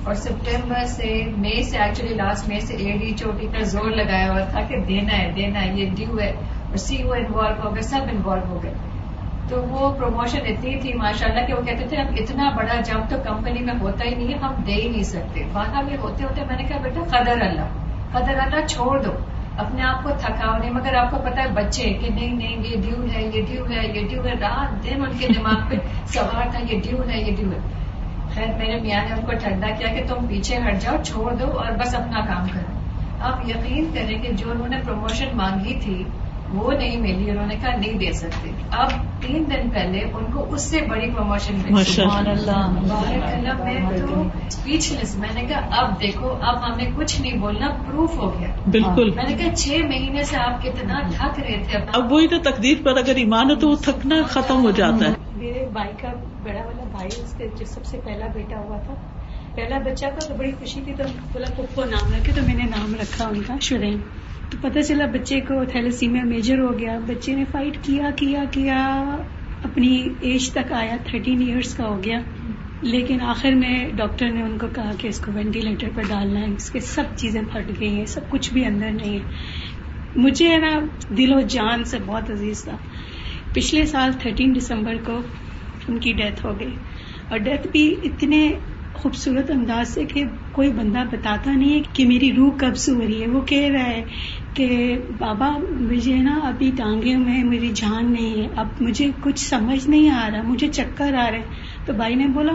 اور 0.03 0.13
سپٹمبر 0.13 0.85
سے 0.85 1.23
مئی 1.37 1.63
سے 1.63 1.77
ایکچولی 1.77 2.13
لاسٹ 2.13 2.47
مئی 2.49 2.59
سے 2.59 2.75
اے 2.75 2.97
ڈی 2.97 3.11
چوٹی 3.11 3.47
کا 3.47 3.63
زور 3.63 3.91
لگایا 3.91 4.31
ہوا 4.31 4.39
تھا 4.39 4.61
کہ 4.61 4.77
دینا 4.77 5.17
ہے 5.17 5.31
دینا 5.35 5.65
ہے، 5.65 5.73
یہ 5.73 5.89
ڈیو 5.95 6.19
ہے۔ 6.19 6.29
اور 6.69 6.77
سی 6.77 7.01
او 7.01 7.13
انوالو 7.13 7.67
ہو 7.67 7.73
گئے، 7.73 7.81
سب 7.81 7.99
انوالو 8.11 8.45
ہو 8.45 8.59
گئے۔ 8.63 8.73
تو 9.49 9.63
وہ 9.63 9.93
پروموشن 9.93 10.39
اتنی 10.45 10.79
تھی 10.79 10.93
ماشاء 10.93 11.27
اللہ 11.27 11.45
کہ 11.47 11.53
وہ 11.53 11.61
کہتے 11.61 11.87
تھے 11.87 11.97
اب 11.97 12.07
اتنا 12.17 12.49
بڑا 12.49 12.81
جب 12.81 12.99
تو 13.09 13.15
کمپنی 13.23 13.59
میں 13.59 13.73
ہوتا 13.81 14.05
ہی 14.05 14.15
نہیں 14.15 14.33
ہے، 14.33 14.37
ہم 14.37 14.53
دے 14.67 14.73
ہی 14.73 14.89
نہیں 14.89 15.03
سکتے۔ 15.03 15.43
باہر 15.53 15.83
میں 15.83 15.97
ہوتے 15.97 16.23
ہوتے 16.23 16.45
میں 16.45 16.57
نے 16.57 16.63
کہا، 16.63 16.77
بیٹا، 16.77 17.03
قدر 17.07 17.41
اللہ 17.41 17.80
قدر 18.11 18.39
اللہ 18.39 18.67
چھوڑ 18.67 19.01
دو۔ 19.03 19.11
اپنے 19.57 19.81
آپ 19.81 20.03
کو 20.03 20.09
تھکاؤ 20.19 20.57
نہیں 20.57 20.71
مگر 20.71 20.93
آپ 20.93 21.11
کو 21.11 21.17
پتا 21.17 21.43
ہے 21.43 21.47
بچے 21.47 21.93
کہ 21.93 22.13
نہیں 22.13 22.33
نہیں، 22.33 22.57
یہ 22.57 22.75
ڈیو 22.81 23.05
ہے، 23.13 23.23
یہ 23.23 23.41
ڈیو 23.45 23.65
ہے، 23.69 23.87
یہ 23.87 24.07
ڈیو 24.07 24.25
ہے۔ 24.25 24.33
رات 24.41 24.83
دن 24.83 25.01
ان 25.01 25.17
کے 25.17 25.27
دماغ 25.27 25.69
پہ 25.69 25.75
سوار 26.05 26.49
تھا، 26.51 26.59
یہ 26.59 26.81
ڈیو 26.81 26.97
ہے، 27.09 27.21
یہ 27.21 27.35
ڈیو 27.35 27.51
ہے 27.51 27.59
خیر، 28.33 28.53
میرے 28.57 28.79
میاں 28.81 29.03
نے 29.03 29.15
ان 29.15 29.25
کو 29.25 29.31
ٹھنڈا 29.31 29.67
کیا 29.67 29.87
کہ 29.87 30.03
تم 30.07 30.25
پیچھے 30.27 30.57
ہٹ 30.57 30.81
جاؤ، 30.81 30.95
چھوڑ 31.03 31.33
دو 31.33 31.59
اور 31.59 31.71
بس 31.71 31.95
اپنا 31.95 32.25
کام 32.25 32.47
کرو۔ 32.47 32.79
آپ 33.19 33.49
یقین 33.49 33.91
کریں 33.93 34.21
کہ 34.21 34.33
جو 34.33 34.51
انہوں 34.51 34.67
نے 34.67 34.77
پروموشن 34.85 35.27
مانگی 35.33 35.79
تھی 35.79 36.03
وہ 36.53 36.71
نہیں 36.71 36.97
ملی 37.01 37.31
انہوں 37.31 37.47
نے 37.47 37.55
کہا 37.61 37.75
نہیں 37.75 37.93
دے 37.93 38.13
سکتے۔ 38.13 38.51
اب 38.71 38.89
تین 39.21 39.43
دن 39.49 39.69
پہلے 39.69 39.99
ان 39.99 40.31
کو 40.31 40.45
اس 40.49 40.61
سے 40.61 40.81
بڑی 40.89 41.11
پروموشن 41.11 41.55
ملی۔ 41.55 41.83
سبحان 41.83 42.27
اللہ۔ 42.27 42.79
بارک 42.89 43.23
اللہ۔ 43.23 43.63
میں 43.63 43.97
تو 43.97 44.23
اسپیچ 44.47 44.93
میں 45.15 45.29
نے 45.33 45.41
کہا 45.41 45.61
اب 45.71 46.01
دیکھو 46.01 46.37
اب 46.41 46.65
ہمیں 46.65 46.91
کچھ 46.95 47.21
نہیں 47.21 47.37
بولنا 47.37 47.69
پروف 47.87 48.17
ہو 48.17 48.39
گیا۔ 48.39 48.47
بالکل۔ 48.71 49.11
میں 49.15 49.23
نے 49.23 49.33
کہا 49.33 49.55
چھ 49.55 49.69
مہینے 49.69 50.23
سے 50.23 50.37
آپ 50.37 50.63
کتنا 50.63 50.99
تھک 51.09 51.39
رہے 51.39 51.63
تھے۔ 51.71 51.77
اب 51.93 52.11
وہی 52.11 52.27
تو 52.27 52.37
تقدیر 52.37 52.77
پر 52.83 52.97
اگر 52.97 53.15
ایمان 53.15 53.49
ہو 53.49 53.55
تو 53.55 53.69
وہ 53.69 53.75
تھکنا 53.75 54.15
ختم 54.27 54.63
ہو 54.63 54.71
جاتا 54.71 55.09
ہے۔ 55.09 55.13
میرے 55.35 55.65
بھائی 55.73 55.91
کا 56.01 56.07
بڑا 56.43 56.65
والا 56.65 56.83
بھائی 56.91 57.07
اس 57.07 57.35
کے 57.37 57.47
جو 57.59 57.65
سب 57.65 57.85
سے 57.85 57.99
پہلا 58.05 58.25
بیٹا 58.33 58.59
ہوا 58.59 58.77
تھا 58.77 58.93
پہلا 59.55 59.77
بچہ 59.77 60.05
تھا 60.05 60.27
تو 60.27 60.33
بڑی 60.37 60.51
خوشی 60.51 60.81
تھی 60.81 60.93
تو 60.93 61.03
بولا 61.33 61.47
پپو 61.55 61.83
نام 61.85 62.13
رکھے 62.13 62.33
تو 62.33 62.41
میں 62.47 62.55
نے 62.55 62.63
نام 62.63 62.95
رکھا 63.01 63.27
ان 63.27 63.41
کا 63.41 63.55
شرین 63.61 63.97
تو 64.51 64.57
پتہ 64.61 64.79
چلا 64.79 65.05
بچے 65.05 65.39
کو 65.39 65.65
تھیلسیمیا 65.65 66.23
میجر 66.23 66.59
ہو 66.59 66.79
گیا۔ 66.79 66.99
بچے 66.99 67.35
نے 67.35 67.45
فائٹ 67.51 67.77
کیا 67.83 68.09
کیا 68.17 68.43
کیا، 68.51 69.15
اپنی 69.63 70.09
ایج 70.19 70.51
تک 70.51 70.71
آیا 70.71 70.97
تھرٹین 71.05 71.41
ایئرس 71.41 71.75
کا 71.75 71.87
ہو 71.87 72.03
گیا۔ 72.03 72.19
لیکن 72.81 73.21
آخر 73.21 73.51
میں 73.51 73.89
ڈاکٹر 73.89 74.29
نے 74.29 74.41
ان 74.41 74.57
کو 74.57 74.67
کہا 74.67 74.91
کہ 74.97 75.07
اس 75.07 75.19
کو 75.19 75.31
وینٹیلیٹر 75.31 75.87
پر 75.95 76.01
ڈالنا 76.07 76.39
ہے، 76.39 76.53
اس 76.53 76.71
کے 76.71 76.79
سب 76.79 77.03
چیزیں 77.15 77.41
پھٹ 77.41 77.79
گئی 77.79 77.89
ہیں، 77.89 78.05
سب 78.05 78.29
کچھ 78.29 78.53
بھی 78.53 78.65
اندر 78.65 78.91
نہیں 78.91 79.13
ہے۔ 79.13 79.23
مجھے 80.15 80.49
ہے 80.49 80.57
نا 80.57 80.79
دل 81.09 81.33
و 81.33 81.39
جان 81.39 81.83
سے 81.83 81.97
بہت 82.05 82.31
عزیز 82.31 82.63
تھا۔ 82.63 82.77
پچھلے 83.53 83.85
سال 83.85 84.11
تھرٹین 84.19 84.55
دسمبر 84.55 84.95
کو 85.05 85.21
ان 85.87 85.99
کی 85.99 86.13
ڈیتھ 86.13 86.45
ہو 86.45 86.59
گئی۔ 86.59 86.75
اور 87.29 87.37
ڈیتھ 87.37 87.67
بھی 87.67 87.95
اتنے 88.03 88.51
خوبصورت 88.93 89.51
انداز 89.51 89.87
سے 89.87 90.05
کہ 90.05 90.23
کوئی 90.51 90.71
بندہ 90.71 90.99
بتاتا 91.11 91.51
نہیں 91.51 91.75
ہے 91.75 91.81
کہ 91.93 92.05
میری 92.05 92.33
روح 92.33 92.51
کب 92.57 92.75
سو 92.75 93.01
رہی 93.01 93.21
ہے۔ 93.21 93.27
وہ 93.27 93.41
کہہ 93.41 93.67
رہا 93.67 93.85
ہے 93.85 94.03
کہ 94.53 94.97
بابا، 95.17 95.57
مجھے 95.71 96.15
نا 96.15 96.39
ابھی 96.43 96.71
ٹانگے 96.77 97.17
میں 97.17 97.43
میری 97.43 97.71
جان 97.73 98.11
نہیں 98.11 98.41
ہے۔ 98.41 98.47
اب 98.55 98.67
مجھے 98.79 99.11
کچھ 99.21 99.39
سمجھ 99.39 99.89
نہیں 99.89 100.09
آ 100.09 100.29
رہا، 100.33 100.41
مجھے 100.41 100.67
چکر 100.67 101.13
آ 101.13 101.31
رہے 101.31 101.41
تو 101.85 101.93
بھائی 101.93 102.15
نے 102.15 102.27
بولا 102.27 102.53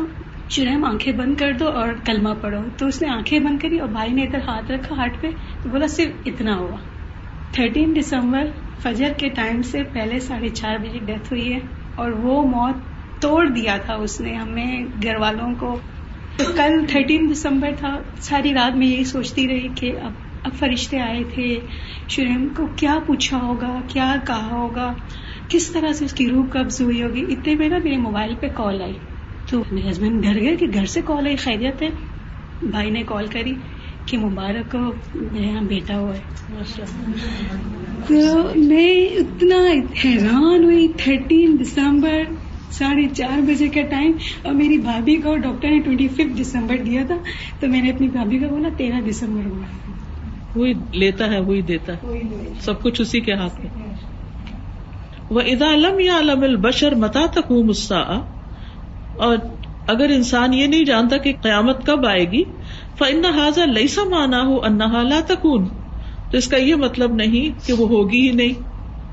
شرم 0.49 0.85
آنکھیں 0.85 1.13
بند 1.13 1.35
کر 1.35 1.53
دو 1.53 1.69
اور 1.69 1.89
کلمہ 2.05 2.29
پڑھو۔ 2.41 2.61
تو 2.79 2.87
اس 2.87 3.03
نے 3.03 3.09
آنکھیں 3.09 3.39
بند 3.39 3.59
کری 3.59 3.79
اور 3.79 3.89
بھائی 3.89 4.13
نے 4.13 4.23
ادھر 4.23 4.39
ہاتھ 4.39 4.71
رکھا 4.71 4.97
ہاتھ 4.97 5.13
پہ۔ 5.21 5.31
تو 5.63 5.69
بولا، 5.69 5.87
صرف 5.87 6.13
اتنا 6.27 6.57
ہوا۔ 6.57 6.77
تھرٹین 7.53 7.97
دسمبر، 8.01 8.45
فجر 8.79 9.13
کے 9.17 9.29
ٹائم 9.29 9.63
سے 9.63 9.83
پہلے 9.93 10.21
ساڑھے 10.21 10.49
چار 10.49 10.79
بجے 10.79 10.99
ڈیتھ 11.07 11.33
ہوئی 11.33 11.53
ہے 11.53 11.59
اور 11.95 12.11
وہ 12.11 12.47
موت 12.47 12.75
توڑ 13.23 13.47
دیا 13.47 13.77
تھا 13.77 13.95
اس 13.95 14.21
نے 14.21 14.35
ہمیں، 14.35 14.83
گھر 15.03 15.17
والوں 15.17 15.55
کو۔ 15.59 15.79
کل 16.39 16.85
تھرٹین 16.89 17.31
دسمبر 17.33 17.71
تھا، 17.79 18.03
ساری 18.21 18.55
رات 18.55 18.77
میں 18.77 18.87
یہی 18.87 19.05
سوچتی 19.05 19.49
رہی 19.49 19.69
کہ 19.75 19.93
اب 20.03 20.13
اب 20.43 20.53
فرشتے 20.59 20.99
آئے 20.99 21.23
تھے 21.35 21.61
شریم 22.09 22.49
کو 22.57 22.67
کیا 22.77 22.99
پوچھا 23.07 23.41
ہوگا، 23.43 23.81
کیا 23.89 24.17
کہا 24.27 24.49
ہوگا؟ 24.51 24.95
کس 25.49 25.71
طرح 25.71 25.93
سے 25.93 26.05
اس 26.05 26.13
کی 26.13 26.29
روح 26.29 26.47
قبض 26.53 26.83
ہوئی 26.83 27.03
ہوگی؟ 27.03 27.25
اتنے 27.29 27.55
میں 27.55 27.69
نا 27.69 27.79
میرے 27.85 27.97
موبائل 27.97 28.35
پہ 28.41 28.47
کال 28.55 28.83
آئی۔ 28.83 28.93
تو 29.51 29.63
میرے 29.73 29.91
ہسبینڈ 29.91 30.25
گھر 30.25 30.41
گئے 30.41 30.57
کہ 30.57 30.67
گھر 30.75 30.87
سے 30.87 31.01
کال 31.05 31.27
آئی، 31.27 31.37
خیریت 31.37 31.83
ہے؟ 31.83 31.89
بھائی 32.63 32.91
نے 32.91 33.03
کال 33.07 33.27
کری 33.27 33.55
کہ 34.07 34.19
مبارک 34.19 34.75
ہو، 34.75 34.93
میرے 35.33 35.47
یہاں 35.47 35.63
بیٹا 35.63 35.99
ہوا 35.99 36.15
ہے۔ 36.17 36.21
تو 38.09 38.51
میں 38.57 39.07
اتنا 39.07 39.57
حیران 40.05 40.65
ہوئی، 40.65 40.89
تھرٹین 40.97 41.57
دسمبر 41.61 42.23
ساڑھے 42.71 43.09
چار 43.17 43.41
بجے 43.41 43.69
کا 43.69 43.83
ٹائم 43.83 44.13
اور 44.43 44.53
میری 44.53 44.79
بھابھی 44.79 45.17
کو 45.17 45.37
ڈاکٹر 45.37 45.71
نے 45.71 45.81
ٹوینٹی 45.81 46.09
ففتھ 46.09 46.41
دسمبر 46.41 46.77
دیا 46.77 47.03
تھا 47.07 47.17
تو 47.61 47.67
میں 47.67 47.83
نے 47.83 47.91
اپنی 47.91 48.09
بھابھی 48.09 48.39
کو 48.39 48.49
بولا 48.49 48.69
تیرہ 48.77 49.01
دسمبر 49.11 49.47
ہوا۔ 49.47 49.91
وہی 50.57 50.73
لیتا 50.93 51.31
ہے 51.31 51.41
وہی 51.41 51.63
دیتا 51.63 51.93
ہے۔ 51.93 52.19
سب 52.61 52.83
کچھ 52.83 53.01
اسی 53.01 53.21
کے 53.21 53.33
ہاتھ 53.33 53.61
میں۔ 53.61 53.87
وہ 55.31 55.41
ادا 55.41 55.75
علم 55.75 56.01
یا 56.01 56.19
علم 56.19 56.43
البشر 56.43 56.95
متا 56.95 57.27
تک 57.27 57.53
مسا 57.53 58.01
اور 59.17 59.37
اگر 59.87 60.09
انسان 60.09 60.55
یہ 60.55 60.67
نہیں 60.67 60.85
جانتا 60.85 61.17
کہ 61.17 61.33
قیامت 61.43 61.87
کب 61.87 62.07
آئے 62.07 62.31
گی 62.31 62.45
فن 62.99 63.25
حاضر 63.25 63.67
لئیسا 63.67 64.03
مانا 64.09 64.43
ہو 64.43 64.65
انہا 64.65 65.03
لا 65.03 65.21
تکون 65.27 65.69
تو 66.31 66.37
اس 66.39 66.49
کا 66.49 66.57
یہ 66.57 66.75
مطلب 66.75 67.15
نہیں 67.15 67.67
کہ 67.67 67.73
وہ 67.73 67.89
ہوگی 67.89 68.29
ہی 68.29 68.33
نہیں۔ 68.33 68.66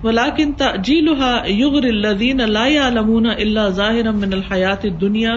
ولاکن 0.03 0.49
تجیلها 0.59 1.51
یغر 1.57 1.85
الذین 1.89 2.41
لا 2.55 2.63
يعلمون 2.71 3.27
الا 3.33 3.67
ظاہرا 3.75 4.11
من 4.17 4.33
الحیات 4.33 4.85
الدنیا 4.85 5.35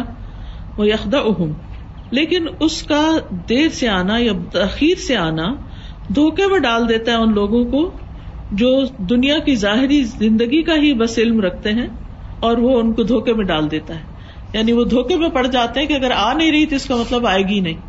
ويخدعهم 0.78 1.52
لیکن 2.16 2.48
اس 2.66 2.82
کا 2.88 3.02
دیر 3.48 3.68
سے 3.76 3.88
آنا 3.88 4.16
یا 4.18 4.32
تاخیر 4.52 5.04
سے 5.04 5.16
آنا 5.20 5.46
دھوکے 6.16 6.46
میں 6.50 6.58
ڈال 6.64 6.88
دیتا 6.88 7.12
ہے 7.12 7.16
ان 7.16 7.32
لوگوں 7.34 7.62
کو 7.70 7.80
جو 8.58 8.72
دنیا 9.10 9.38
کی 9.46 9.54
ظاہری 9.62 10.02
زندگی 10.10 10.62
کا 10.62 10.76
ہی 10.82 10.92
بس 11.00 11.18
علم 11.18 11.40
رکھتے 11.40 11.72
ہیں 11.78 11.86
اور 12.48 12.58
وہ 12.64 12.78
ان 12.80 12.92
کو 12.92 13.02
دھوکے 13.12 13.32
میں 13.34 13.44
ڈال 13.44 13.70
دیتا 13.70 13.94
ہے. 13.94 14.04
یعنی 14.52 14.72
وہ 14.72 14.84
دھوکے 14.90 15.16
میں 15.22 15.28
پڑ 15.28 15.46
جاتے 15.46 15.80
ہیں 15.80 15.86
کہ 15.86 15.94
اگر 15.94 16.10
آ 16.16 16.32
نہیں 16.32 16.52
رہی 16.52 16.66
تو 16.66 16.76
اس 16.76 16.86
کا 16.86 16.96
مطلب 16.96 17.26
آئے 17.26 17.42
گی 17.48 17.60
نہیں. 17.60 17.80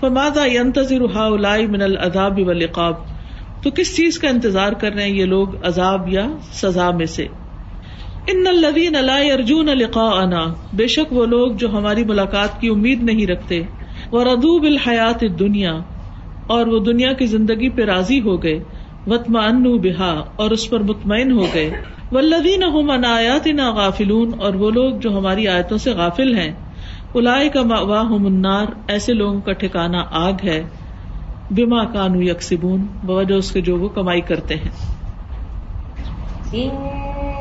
فمادا 0.00 0.44
ينتظر 0.46 1.06
هؤلاء 1.12 1.56
من 1.70 1.82
العذاب 1.82 2.36
والعقاب؟ 2.48 3.00
تو 3.62 3.70
کس 3.70 3.96
چیز 3.96 4.18
کا 4.18 4.28
انتظار 4.28 4.72
کر 4.72 4.92
رہے 4.92 5.02
ہیں 5.02 5.16
یہ 5.16 5.24
لوگ 5.24 5.48
عذاب 5.62 6.08
یا 6.08 6.26
سزا 6.52 6.90
میں 6.90 7.06
سے؟ 7.06 7.26
ان 8.26 8.46
الذين 8.46 8.92
لا 8.92 9.18
يرجون 9.18 9.66
لقاءنا، 9.66 10.44
بے 10.72 10.86
شک 10.86 11.12
وہ 11.12 11.26
لوگ 11.26 11.52
جو 11.52 11.70
ہماری 11.70 12.04
ملاقات 12.04 12.60
کی 12.60 12.68
امید 12.68 13.02
نہیں 13.02 13.26
رکھتے۔ 13.26 13.62
وہ 14.10 14.24
ردو 14.24 14.58
بالحیات 14.58 15.24
دنیا 15.38 15.72
اور 16.46 16.66
وہ 16.66 16.78
دنیا 16.78 17.12
کی 17.12 17.26
زندگی 17.26 17.68
پہ 17.68 17.82
راضی 17.82 18.20
ہو 18.20 18.42
گئے۔ 18.42 18.64
وطما 19.06 19.40
انو 19.40 19.78
بہا 19.78 20.24
اور 20.36 20.50
اس 20.50 20.70
پر 20.70 20.80
مطمئن 20.80 21.32
ہو 21.32 21.46
گئے۔ 21.54 21.70
ولدین 22.12 22.62
ہم 22.62 22.90
آیات 22.90 23.46
نا 23.46 23.70
غافلون، 23.70 24.30
اور 24.38 24.54
وہ 24.54 24.70
لوگ 24.70 24.94
جو 24.94 25.18
ہماری 25.18 25.48
آیتوں 25.48 25.78
سے 25.78 25.90
غافل 25.90 26.34
ہیں۔ 26.34 26.52
الائے 27.14 27.48
کا 27.48 27.62
واہ 27.62 28.08
منار 28.08 28.66
ایسے 28.88 29.12
لوگوں 29.12 29.40
کا 29.40 29.52
ٹھکانا 29.52 30.04
آگ 30.10 30.32
ہے۔ 30.44 30.62
بما 31.50 31.84
کانو 31.84 32.22
یکسبون 32.22 32.80
بوجہ 33.02 33.34
اس 33.34 33.52
کے 33.52 33.60
جو 33.60 33.78
وہ 33.78 33.88
کمائی 33.88 34.20
کرتے 34.20 34.56
ہیں۔ 34.56 34.72
إن 36.54 36.70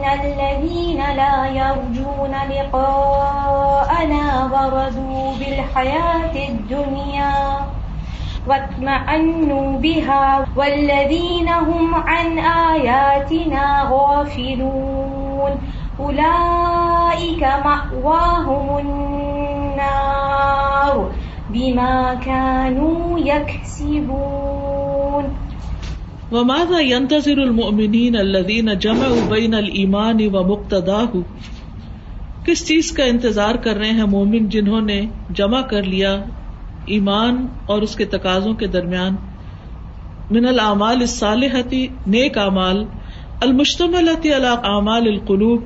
الذين 0.03 1.01
لا 1.15 1.35
يرجون 1.55 2.33
لقاءنا 2.49 4.25
ورضوا 4.51 5.29
بالحياة 5.39 6.35
الدنيا 6.49 7.39
واطمأنوا 8.47 9.69
بها 9.79 10.25
والذين 10.55 11.49
هم 11.49 11.95
عن 12.07 12.27
آياتنا 12.39 13.65
غافلون 13.89 15.53
أولئك 15.99 17.43
مأواهم 17.65 18.67
النار 18.77 20.17
بما 21.49 22.19
كانوا 22.23 23.19
يكسبون. 23.19 25.23
وماذا 26.31 26.79
ينتظر 26.79 27.43
المؤمنين 27.43 28.17
الذين 28.17 28.77
جمعوا 28.77 29.29
بين 29.29 29.55
الإيمان 29.55 30.29
ومقتضاه 30.33 31.09
کس 32.45 32.67
چیز 32.67 32.91
کا 32.91 33.03
انتظار 33.03 33.55
کر 33.55 33.77
رہے 33.77 33.91
ہیں 33.91 34.05
مومن 34.05 34.49
جنہوں 34.49 34.81
نے 34.81 35.05
جمع 35.29 35.61
کر 35.61 35.83
لیا 35.83 36.23
ایمان 36.85 37.47
اور 37.65 37.81
اس 37.81 37.95
کے 37.95 38.05
تقاضوں 38.05 38.53
کے 38.53 38.67
درمیان؟ 38.67 39.15
من 40.31 40.45
العمال 40.45 41.01
الصالحتی 41.01 41.87
نیک 42.07 42.37
اعمال 42.37 42.85
المشتمل 43.41 44.09
اعمال 44.65 45.07
القلوب، 45.07 45.63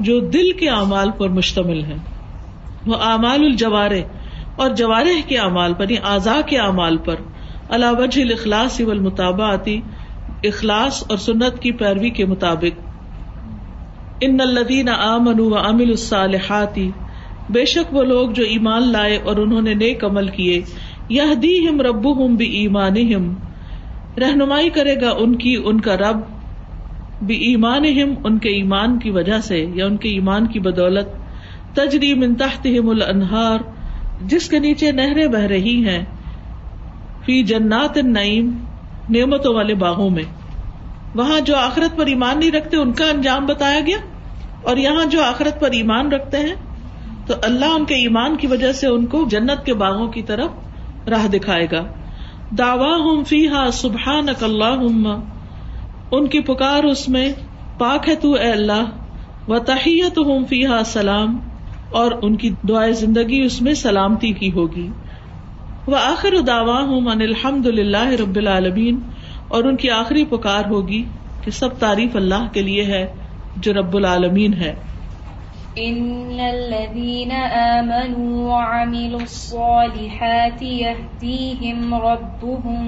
جو 0.00 0.28
دل 0.28 0.52
کے 0.52 0.70
اعمال 0.70 1.10
پر 1.18 1.28
مشتمل 1.28 1.84
ہے 1.84 1.96
وہ 2.86 2.96
اعمال 3.02 3.44
الجوارے 3.44 4.02
اور 4.56 4.70
جوارح 4.70 5.20
کے 5.28 5.38
اعمال 5.38 5.74
پر 5.74 5.90
یعنی 5.90 6.06
اعضاء 6.08 6.40
کے 6.46 6.58
اعمال 6.58 6.96
پر 6.96 7.14
اللہ 7.68 7.92
وجہ 7.98 8.22
الاخلاص 8.22 8.80
والمتابعتی، 8.80 9.80
اخلاص 10.44 11.04
اور 11.08 11.16
سنت 11.16 11.62
کی 11.62 11.72
پیروی 11.72 12.10
کے 12.10 12.24
مطابق۔ 12.24 12.80
ان 14.20 14.40
الدین 14.40 14.88
آمن 14.88 15.40
و 15.40 15.56
امل 15.58 15.90
الصالحاتی 15.90 16.90
بے 17.50 17.64
شک 17.64 17.94
وہ 17.94 18.02
لوگ 18.02 18.30
جو 18.30 18.44
ایمان 18.44 18.92
لائے 18.92 19.16
اور 19.16 19.36
انہوں 19.36 19.62
نے 19.62 19.74
نیک 19.74 20.04
عمل 20.04 20.28
کیے 20.28 20.60
یہ 21.08 21.34
دی 21.34 21.68
ہم 21.68 21.80
رب 21.80 22.24
ہم 22.24 22.36
بھی 22.36 22.46
ایمان 22.46 22.94
رہنمائی 24.20 24.70
کرے 24.70 24.94
گا 25.00 25.10
ان 25.10 25.34
کی، 25.36 25.56
ان 25.64 25.80
کا 25.80 25.96
رب 25.96 26.20
بھی 27.22 27.36
ایمان 27.36 27.84
ہم 27.84 28.14
ان 28.24 28.38
کے 28.38 28.48
ایمان 28.48 28.98
کی 28.98 29.10
وجہ 29.10 29.38
سے، 29.38 29.66
یا 29.74 29.86
ان 29.86 29.96
کے 29.96 30.08
ایمان 30.08 30.46
کی 30.46 30.60
بدولت۔ 30.60 31.08
تجری 31.74 32.14
من 32.14 32.34
تحتہم 32.34 32.88
الانہار 32.88 33.58
جس 34.22 34.48
کے 34.48 34.58
نیچے 34.58 34.92
نہریں 34.92 35.26
بہ 35.26 35.38
رہی 35.38 35.88
ہیں، 35.88 36.04
فی 37.24 37.42
جنات 37.42 37.96
النعیم، 37.96 38.50
نعمتوں 39.10 39.54
والے 39.54 39.74
باغوں 39.74 40.10
میں۔ 40.10 40.22
وہاں 41.14 41.40
جو 41.40 41.56
آخرت 41.56 41.96
پر 41.96 42.06
ایمان 42.06 42.38
نہیں 42.38 42.50
رکھتے، 42.50 42.76
ان 42.76 42.92
کا 42.92 43.04
انجام 43.04 43.46
بتایا 43.46 43.80
گیا۔ 43.86 43.96
اور 44.62 44.76
یہاں 44.76 45.04
جو 45.04 45.22
آخرت 45.22 45.60
پر 45.60 45.70
ایمان 45.70 46.12
رکھتے 46.12 46.36
ہیں، 46.36 46.54
تو 47.26 47.34
اللہ 47.42 47.64
ان 47.64 47.84
کے 47.84 47.94
ایمان 47.94 48.36
کی 48.36 48.46
وجہ 48.46 48.72
سے 48.72 48.86
ان 48.86 49.06
کو 49.06 49.24
جنت 49.30 49.66
کے 49.66 49.74
باغوں 49.74 50.08
کی 50.08 50.22
طرف 50.22 50.50
راہ 51.08 51.26
دکھائے 51.26 51.66
گا۔ 51.72 51.84
داوا 52.58 52.96
ہوں 52.96 53.24
فی 53.24 53.48
ہا 53.48 53.70
سبحان 53.72 54.26
اللہ 54.42 55.18
ان 56.10 56.26
کی 56.26 56.40
پکار 56.40 56.84
اس 56.84 57.08
میں، 57.08 57.32
پاک 57.78 58.08
ہے 58.08 58.14
تو 58.14 58.32
اے 58.32 58.50
اللہ۔ 58.50 58.84
و 59.48 59.58
تحیت 59.58 60.18
ہوں 60.18 60.44
فی 60.46 60.66
ہا 60.66 60.84
سلام۔ 60.86 61.38
اور 61.94 62.12
ان 62.22 62.36
کی 62.36 62.50
دعائیں 62.68 62.92
زندگی 62.92 63.42
اس 63.42 63.62
میں 63.62 63.74
سلامتی 63.74 64.32
کی 64.32 64.52
ہوگی۔ 64.52 64.88
وہ 65.86 65.96
آخر 65.96 66.40
داوا 66.46 66.80
ہوں 66.80 67.00
الحمد 67.10 67.66
للہ 67.66 68.08
رب 68.08 68.36
العالمین۔ 68.36 69.00
اور 69.48 69.64
ان 69.64 69.76
کی 69.76 69.90
آخری 69.90 70.24
پکار 70.24 70.64
ہوگی 70.70 71.04
کہ 71.44 71.50
سب 71.50 71.78
تعریف 71.78 72.16
اللہ 72.16 72.46
کے 72.52 72.62
لیے 72.62 72.84
ہے، 72.84 73.06
جو 73.56 73.72
رب 73.72 73.96
العالمین 73.96 74.54
ہے۔ 74.54 74.74
ان 75.76 76.36
الذين 76.40 77.32
امنوا 77.32 78.56
وعملوا 78.56 79.20
الصالحات 79.20 80.62
يهديهم 80.62 81.94
ربهم 81.94 82.84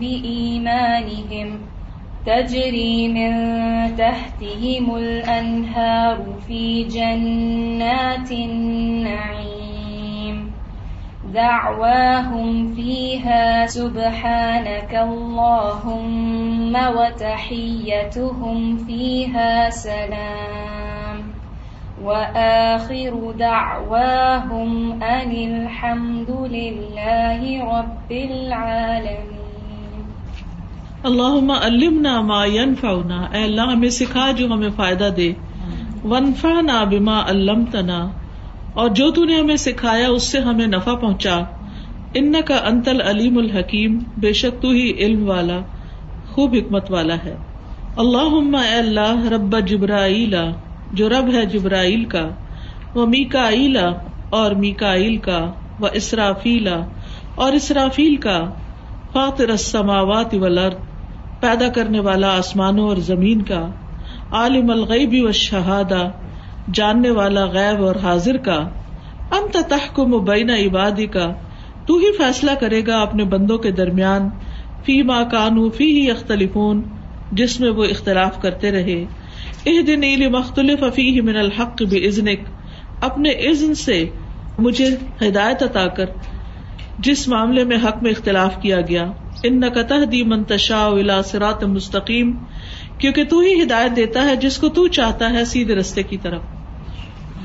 بايمانهم 0.00 1.73
تجري 2.26 3.08
من 3.08 3.34
تحتهم 3.96 4.96
الانهار 4.96 6.24
في 6.46 6.84
جنات 6.84 8.32
النعيم. 8.32 9.74
دعواهم 11.34 12.74
فيها 12.74 13.66
سبحانك 13.66 14.94
اللهم 14.94 16.76
وتحيتهم 16.96 18.76
فيها 18.76 19.70
سلام. 19.70 21.34
وآخر 22.02 23.32
دعواهم 23.38 25.02
أن 25.02 25.30
الحمد 25.30 26.30
لله 26.30 27.64
رب 27.78 28.12
العالمين. 28.12 29.33
اللہم 31.04 31.50
علمنا 31.50 32.20
ما 32.20 32.46
ينفعنا 32.46 33.22
اے 33.22 33.42
اللہ، 33.44 33.60
ہمیں 33.60 33.88
سکھا 33.88 34.30
جو 34.30 34.46
ہمیں 34.46 34.68
فائدہ 34.76 35.08
دے۔ 35.16 35.32
ونفعنا 36.04 36.84
بما 36.84 37.20
علمتنا۔ 37.26 38.08
اور 38.74 38.88
جو 38.88 39.10
تو 39.10 39.24
نے 39.24 39.40
ہمیں 39.40 39.56
سکھایا، 39.56 40.08
اس 40.08 40.22
سے 40.22 40.38
ہمیں 40.40 40.66
نفع 40.66 40.94
پہنچا۔ 40.94 41.40
ان 42.14 42.32
کا 42.46 42.56
انتل 42.56 43.00
علیم 43.00 43.38
الحکیم۔ 43.38 43.98
بے 44.16 44.32
شک 44.32 44.62
تو 44.62 44.70
ہی 44.70 44.92
علم 44.92 45.28
والا، 45.28 45.60
خوب 46.30 46.54
حکمت 46.54 46.90
والا 46.90 47.14
ہے۔ 47.24 47.36
اللہ 47.96 48.56
اے 48.56 48.74
اللہ، 48.74 49.28
رب 49.32 49.66
جبرائیلا 49.66 50.44
جو 50.92 51.08
رب 51.08 51.34
ہے 51.34 51.46
جبرائیل 51.46 52.04
کا۔ 52.04 52.28
وہ 52.94 53.06
میکا 53.06 53.50
اور 54.30 54.52
میکا 54.52 54.94
کا۔ 55.22 55.52
وہ 55.78 55.88
اسرافیلا 55.92 56.80
اور 57.34 57.52
اسرافیل 57.52 58.16
کا۔ 58.16 58.44
فاطر 59.12 59.48
السماوات 59.48 60.34
والارض۔ 60.34 60.93
پیدا 61.44 61.68
کرنے 61.68 62.00
والا 62.00 62.36
آسمانوں 62.38 62.88
اور 62.88 62.96
زمین 63.06 63.42
کا، 63.42 63.62
عالم 64.30 64.70
الغیبی 64.70 65.20
و 65.20 65.32
شہادہ، 65.32 66.02
جاننے 66.74 67.10
والا 67.10 67.44
غیب 67.46 67.84
اور 67.84 67.96
حاضر 67.96 68.36
کا، 68.36 68.58
انت 69.30 69.56
تحکم 69.68 70.18
بین 70.24 70.50
عبادی 70.50 71.06
کا 71.06 71.26
تو 71.86 71.96
ہی 71.96 72.12
فیصلہ 72.18 72.50
کرے 72.60 72.80
گا 72.86 73.00
اپنے 73.00 73.24
بندوں 73.24 73.58
کے 73.58 73.70
درمیان 73.70 74.28
فی 74.86 75.02
ما 75.02 75.22
کانو 75.22 75.68
فی 75.70 75.86
ہی 75.92 76.10
اختلف 76.10 76.56
جس 77.32 77.60
میں 77.60 77.70
وہ 77.70 77.84
اختلاف 77.84 78.40
کرتے 78.42 78.70
رہے۔ 78.70 79.00
اح 79.66 79.80
دن 79.86 80.02
مختلف 80.32 80.82
افی 80.82 81.20
من 81.20 81.36
الحق 81.36 81.82
بزنک 81.82 82.48
اپنے 83.00 83.30
عزن 83.50 83.74
سے 83.74 83.98
مجھے 84.58 84.88
ہدایت 85.22 85.62
عطا 85.62 85.86
کر، 85.86 86.06
جس 86.98 87.28
معاملے 87.28 87.64
میں 87.64 87.76
حق 87.76 88.02
میں 88.02 88.10
اختلاف 88.10 88.60
کیا 88.62 88.80
گیا۔ 88.80 89.06
ان 89.44 89.60
نقطہ 89.60 90.04
دی 90.04 90.22
منتشا 90.22 90.84
الا 90.86 91.22
سرات 91.22 91.64
مستقیم، 91.64 92.32
کیونکہ 92.98 93.24
تو 93.24 93.40
ہی 93.40 93.62
ہدایت 93.62 93.96
دیتا 93.96 94.24
ہے 94.24 94.36
جس 94.36 94.58
کو 94.58 94.68
تو 94.68 94.88
چاہتا 94.88 95.30
ہے 95.30 95.44
سیدھے 95.44 95.74
رستے 95.74 96.02
کی 96.02 96.16
طرف۔ 96.16 96.42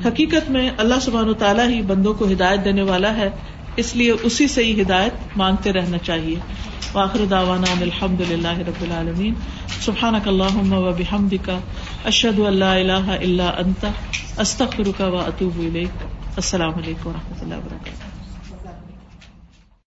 حقیقت 0.06 0.50
میں 0.50 0.70
اللہ 0.76 1.00
سبحان 1.02 1.28
و 1.28 1.32
تعالیٰ 1.32 1.68
ہی 1.68 1.82
بندوں 1.82 2.14
کو 2.14 2.32
ہدایت 2.32 2.64
دینے 2.64 2.82
والا 2.82 3.16
ہے، 3.16 3.30
اس 3.76 3.96
لیے 3.96 4.10
اسی 4.10 4.48
سے 4.48 4.64
ہی 4.64 4.82
ہدایت 4.82 5.36
مانگتے 5.36 5.72
رہنا 5.72 5.98
چاہیے۔ 5.98 6.36
واخر 6.94 7.24
داوانا 7.24 7.72
الحمد 7.80 8.20
للہ 8.30 8.58
رب 8.58 8.82
العالمین۔ 8.82 9.34
سبحان 9.80 10.14
اللہ 10.26 10.72
و 10.72 10.92
بحمد 10.92 11.34
کا 11.44 11.58
اشد 12.04 12.38
اللہ 12.38 12.64
اللہ 12.64 13.10
اللہ 13.20 13.58
انتا 13.58 13.90
استخر 14.38 14.90
کا 14.98 15.06
و 15.06 15.16
اطوب 15.16 15.60
السلام 16.36 16.74
علیکم 16.74 17.08
و 17.08 17.12
رحمۃ 17.12 17.42
اللہ 17.42 17.54
وبرکاتہ 17.54 18.09